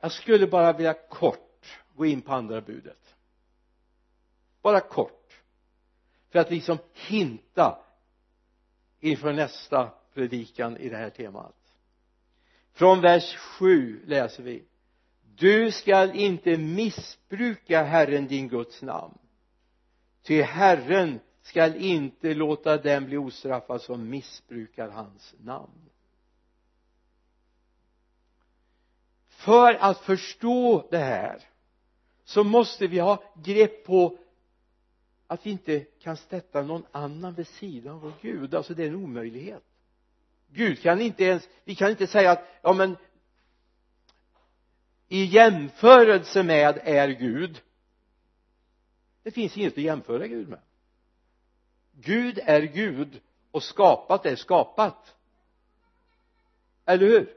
Jag 0.00 0.12
skulle 0.12 0.46
bara 0.46 0.72
vilja 0.72 0.94
kort 0.94 1.82
gå 1.94 2.06
in 2.06 2.22
på 2.22 2.32
andra 2.32 2.60
budet. 2.60 3.14
Bara 4.62 4.80
kort. 4.80 5.42
För 6.30 6.38
att 6.38 6.50
liksom 6.50 6.78
hinta 6.92 7.84
inför 9.00 9.32
nästa 9.32 9.92
predikan 10.16 10.76
i 10.76 10.88
det 10.88 10.96
här 10.96 11.10
temat. 11.10 11.56
Från 12.72 13.00
vers 13.00 13.36
7 13.36 14.02
läser 14.06 14.42
vi. 14.42 14.64
Du 15.34 15.72
skall 15.72 16.10
inte 16.10 16.56
missbruka 16.56 17.82
Herren 17.82 18.26
din 18.26 18.48
Guds 18.48 18.82
namn. 18.82 19.18
Ty 20.22 20.42
Herren 20.42 21.20
skall 21.42 21.74
inte 21.76 22.34
låta 22.34 22.76
den 22.76 23.06
bli 23.06 23.16
ostraffad 23.16 23.82
som 23.82 24.10
missbrukar 24.10 24.88
hans 24.88 25.34
namn. 25.38 25.90
För 29.28 29.74
att 29.74 29.98
förstå 29.98 30.88
det 30.90 30.98
här 30.98 31.40
så 32.24 32.44
måste 32.44 32.86
vi 32.86 32.98
ha 32.98 33.22
grepp 33.44 33.84
på 33.84 34.18
att 35.26 35.46
vi 35.46 35.50
inte 35.50 35.80
kan 35.80 36.16
sätta 36.16 36.62
någon 36.62 36.86
annan 36.92 37.34
vid 37.34 37.46
sidan 37.46 37.94
av 37.94 38.00
vår 38.00 38.12
Gud. 38.22 38.54
Alltså 38.54 38.74
det 38.74 38.82
är 38.82 38.88
en 38.88 38.94
omöjlighet. 38.94 39.64
Gud 40.52 40.82
kan 40.82 41.00
inte 41.00 41.24
ens 41.24 41.48
vi 41.64 41.74
kan 41.74 41.90
inte 41.90 42.06
säga 42.06 42.30
att 42.30 42.48
ja 42.62 42.72
men 42.72 42.96
i 45.08 45.24
jämförelse 45.24 46.42
med 46.42 46.80
är 46.84 47.08
Gud 47.08 47.60
det 49.26 49.30
finns 49.30 49.56
inget 49.56 49.72
att 49.72 49.78
jämföra 49.78 50.26
Gud 50.26 50.48
med. 50.48 50.58
Gud 51.92 52.40
är 52.44 52.62
Gud 52.62 53.20
och 53.50 53.62
skapat 53.62 54.26
är 54.26 54.36
skapat. 54.36 55.14
Eller 56.84 57.06
hur? 57.06 57.34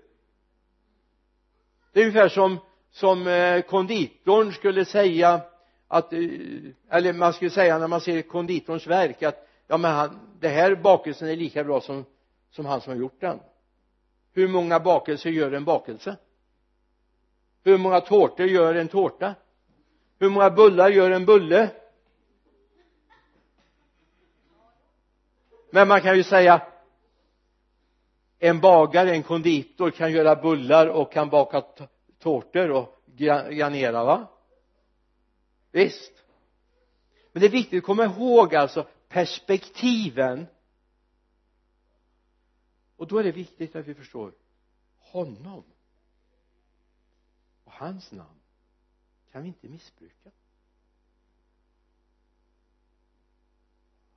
Det 1.91 1.99
är 1.99 2.05
ungefär 2.05 2.29
som 2.29 2.57
som 2.91 3.27
eh, 3.27 3.61
konditorn 3.61 4.53
skulle 4.53 4.85
säga 4.85 5.41
att 5.87 6.13
eh, 6.13 6.19
eller 6.89 7.13
man 7.13 7.33
skulle 7.33 7.51
säga 7.51 7.77
när 7.77 7.87
man 7.87 8.01
ser 8.01 8.21
konditorns 8.21 8.87
verk 8.87 9.23
att 9.23 9.47
ja 9.67 9.77
men 9.77 9.91
han, 9.91 10.19
det 10.39 10.49
här 10.49 10.75
bakelsen 10.75 11.27
är 11.27 11.35
lika 11.35 11.63
bra 11.63 11.81
som 11.81 12.05
som 12.51 12.65
han 12.65 12.81
som 12.81 12.93
har 12.93 12.97
gjort 12.99 13.21
den. 13.21 13.39
Hur 14.33 14.47
många 14.47 14.79
bakelser 14.79 15.29
gör 15.29 15.51
en 15.51 15.65
bakelse? 15.65 16.17
Hur 17.63 17.77
många 17.77 18.01
tårtor 18.01 18.45
gör 18.45 18.75
en 18.75 18.87
tårta? 18.87 19.35
Hur 20.19 20.29
många 20.29 20.49
bullar 20.49 20.89
gör 20.89 21.11
en 21.11 21.25
bulle? 21.25 21.69
Men 25.71 25.87
man 25.87 26.01
kan 26.01 26.17
ju 26.17 26.23
säga 26.23 26.61
en 28.39 28.59
bagare, 28.59 29.11
en 29.11 29.23
konditor 29.23 29.91
kan 29.91 30.11
göra 30.11 30.35
bullar 30.35 30.87
och 30.87 31.11
kan 31.11 31.29
baka 31.29 31.63
tårtor 32.19 32.71
och 32.71 33.01
granera 33.15 34.03
va? 34.03 34.27
Visst. 35.71 36.13
Men 37.31 37.41
det 37.41 37.47
är 37.47 37.51
viktigt 37.51 37.77
att 37.77 37.85
komma 37.85 38.05
ihåg 38.05 38.55
alltså 38.55 38.87
perspektiven 39.09 40.47
och 42.99 43.07
då 43.07 43.17
är 43.17 43.23
det 43.23 43.31
viktigt 43.31 43.75
att 43.75 43.87
vi 43.87 43.93
förstår 43.93 44.33
honom 44.97 45.63
och 47.63 47.71
hans 47.71 48.11
namn. 48.11 48.39
Kan 49.31 49.41
vi 49.41 49.47
inte 49.47 49.67
missbruka? 49.67 50.31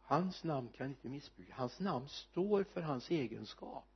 Hans 0.02 0.44
namn 0.44 0.68
kan 0.68 0.86
inte 0.86 1.08
missbrukas 1.08 1.56
hans 1.56 1.80
namn 1.80 2.08
står 2.08 2.64
för 2.64 2.80
hans 2.80 3.10
egenskap. 3.10 3.88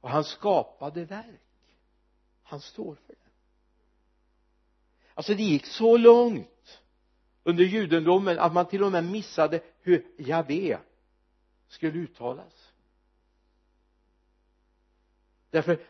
Och 0.00 0.10
han 0.10 0.24
skapade 0.24 1.04
verk. 1.04 1.40
Han 2.42 2.60
står 2.60 2.94
för 2.94 3.12
det. 3.12 3.30
Alltså 5.14 5.34
det 5.34 5.42
gick 5.42 5.66
så 5.66 5.96
långt 5.96 6.82
under 7.42 7.64
judendomen 7.64 8.38
att 8.38 8.52
man 8.52 8.66
till 8.66 8.82
och 8.82 8.92
med 8.92 9.04
missade 9.04 9.62
hur 9.80 10.14
Javé 10.18 10.78
skulle 11.72 11.98
uttalas. 11.98 12.72
Därför 15.50 15.80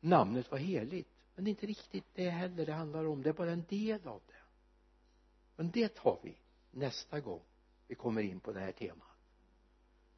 namnet 0.00 0.50
var 0.50 0.58
heligt 0.58 1.08
men 1.34 1.44
det 1.44 1.48
är 1.48 1.50
inte 1.50 1.66
riktigt 1.66 2.04
det 2.14 2.30
heller 2.30 2.66
det 2.66 2.72
handlar 2.72 3.04
om. 3.04 3.22
Det 3.22 3.28
är 3.28 3.32
bara 3.32 3.50
en 3.50 3.64
del 3.68 4.08
av 4.08 4.20
det. 4.26 4.34
Men 5.56 5.70
det 5.70 5.88
tar 5.88 6.18
vi 6.22 6.36
nästa 6.70 7.20
gång 7.20 7.40
vi 7.88 7.94
kommer 7.94 8.22
in 8.22 8.40
på 8.40 8.52
det 8.52 8.60
här 8.60 8.72
temat. 8.72 9.08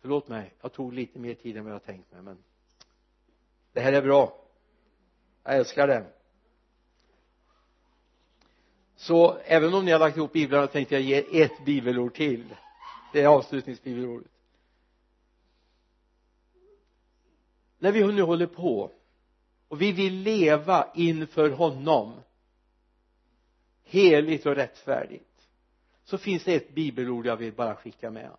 Förlåt 0.01 0.29
mig 0.29 0.55
jag 0.61 0.73
tog 0.73 0.93
lite 0.93 1.19
mer 1.19 1.35
tid 1.35 1.57
än 1.57 1.65
vad 1.65 1.75
jag 1.75 1.85
tänkt 1.85 2.13
mig 2.13 2.23
men 2.23 2.39
det 3.73 3.81
här 3.81 3.93
är 3.93 4.03
bra. 4.03 4.45
Jag 5.43 5.57
älskar 5.57 5.87
det. 5.87 6.13
Så 8.97 9.35
även 9.35 9.75
om 9.75 9.85
ni 9.85 9.93
har 9.93 9.99
lagt 9.99 10.17
ihop 10.17 10.33
biblarna 10.33 10.67
tänkte 10.67 10.95
jag 10.95 11.03
ge 11.03 11.43
ett 11.43 11.65
bibelord 11.65 12.15
till. 12.15 12.55
Det 13.13 13.23
är 13.23 13.27
avslutningsbibelordet. 13.27 14.31
När 17.79 17.93
vi 17.93 18.13
nu 18.13 18.23
håller 18.23 18.47
på 18.47 18.91
och 19.69 19.83
vi 19.83 19.93
vill 19.93 20.15
leva 20.15 20.89
inför 20.95 21.51
honom 21.51 22.15
heligt 23.85 24.47
och 24.47 24.55
rättfärdigt 24.55 25.49
så 26.05 26.19
finns 26.19 26.45
det 26.45 26.55
ett 26.55 26.75
bibelord 26.75 27.27
jag 27.27 27.37
vill 27.37 27.53
bara 27.53 27.77
skicka 27.77 28.11
med. 28.11 28.31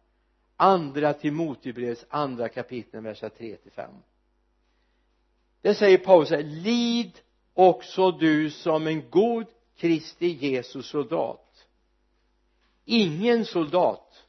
Andra 0.55 1.13
Timotebrevets 1.13 2.05
andra 2.09 2.49
kapitel 2.49 3.01
verser 3.01 3.29
3 3.29 3.55
till 3.55 3.71
5 3.71 3.91
det 5.61 5.75
säger 5.75 5.97
Paulus 5.97 6.29
här 6.29 6.43
lid 6.43 7.19
också 7.53 8.11
du 8.11 8.49
som 8.51 8.87
en 8.87 9.09
god 9.09 9.45
Kristi 9.75 10.27
Jesus 10.27 10.87
soldat. 10.87 11.67
Ingen 12.85 13.45
soldat 13.45 14.23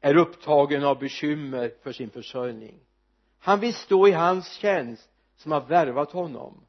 är 0.00 0.16
upptagen 0.16 0.84
av 0.84 0.98
bekymmer 0.98 1.74
för 1.82 1.92
sin 1.92 2.10
försörjning 2.10 2.80
han 3.38 3.60
vill 3.60 3.74
stå 3.74 4.08
i 4.08 4.12
hans 4.12 4.52
tjänst 4.52 5.10
som 5.36 5.52
har 5.52 5.60
värvat 5.60 6.12
honom. 6.12 6.64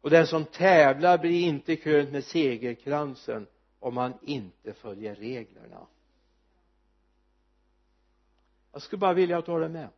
Och 0.00 0.10
den 0.10 0.26
som 0.26 0.44
tävlar 0.44 1.18
blir 1.18 1.42
inte 1.42 1.76
krönt 1.76 2.12
med 2.12 2.24
segerkransen 2.24 3.46
om 3.78 3.96
han 3.96 4.18
inte 4.22 4.72
följer 4.72 5.14
reglerna. 5.14 5.86
Jag 8.72 8.82
skulle 8.82 9.00
bara 9.00 9.12
vilja 9.12 9.38
att 9.38 9.46
du 9.46 9.52
håller 9.52 9.68
med. 9.68 9.88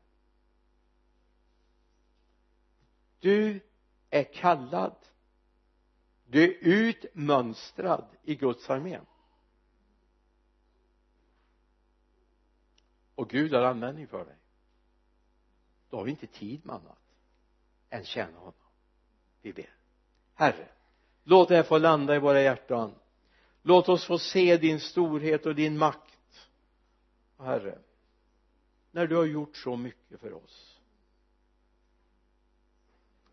Du 3.20 3.60
är 4.10 4.24
kallad. 4.24 4.96
Du 6.26 6.42
är 6.42 6.56
utmönstrad 6.60 8.06
i 8.22 8.34
Guds 8.34 8.70
armé. 8.70 9.00
Och 13.14 13.30
Gud 13.30 13.52
har 13.52 13.62
användning 13.62 14.06
för 14.06 14.24
dig 14.24 14.36
då 15.94 15.98
har 15.98 16.04
vi 16.04 16.10
inte 16.10 16.26
tid 16.26 16.66
med 16.66 16.74
annat 16.74 16.98
än 17.90 18.04
tjäna 18.04 18.38
honom. 18.38 18.52
Vi 19.42 19.52
ber. 19.52 19.74
Herre 20.34 20.68
låt 21.24 21.48
det 21.48 21.56
här 21.56 21.62
få 21.62 21.78
landa 21.78 22.16
i 22.16 22.18
våra 22.18 22.42
hjärtan. 22.42 22.94
Låt 23.62 23.88
oss 23.88 24.04
få 24.04 24.18
se 24.18 24.56
din 24.56 24.80
storhet 24.80 25.46
och 25.46 25.54
din 25.54 25.78
makt. 25.78 26.48
Herre 27.38 27.78
när 28.90 29.06
du 29.06 29.16
har 29.16 29.24
gjort 29.24 29.56
så 29.56 29.76
mycket 29.76 30.20
för 30.20 30.32
oss 30.32 30.80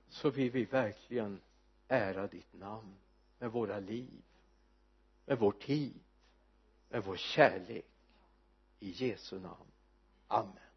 så 0.09 0.29
vill 0.29 0.51
vi 0.51 0.65
verkligen 0.65 1.41
ära 1.87 2.27
ditt 2.27 2.53
namn 2.53 2.95
med 3.39 3.51
våra 3.51 3.79
liv 3.79 4.21
med 5.25 5.39
vår 5.39 5.51
tid 5.51 5.99
med 6.89 7.03
vår 7.03 7.15
kärlek. 7.15 7.85
I 8.79 8.91
Jesu 8.91 9.39
namn. 9.39 9.71
Amen. 10.27 10.70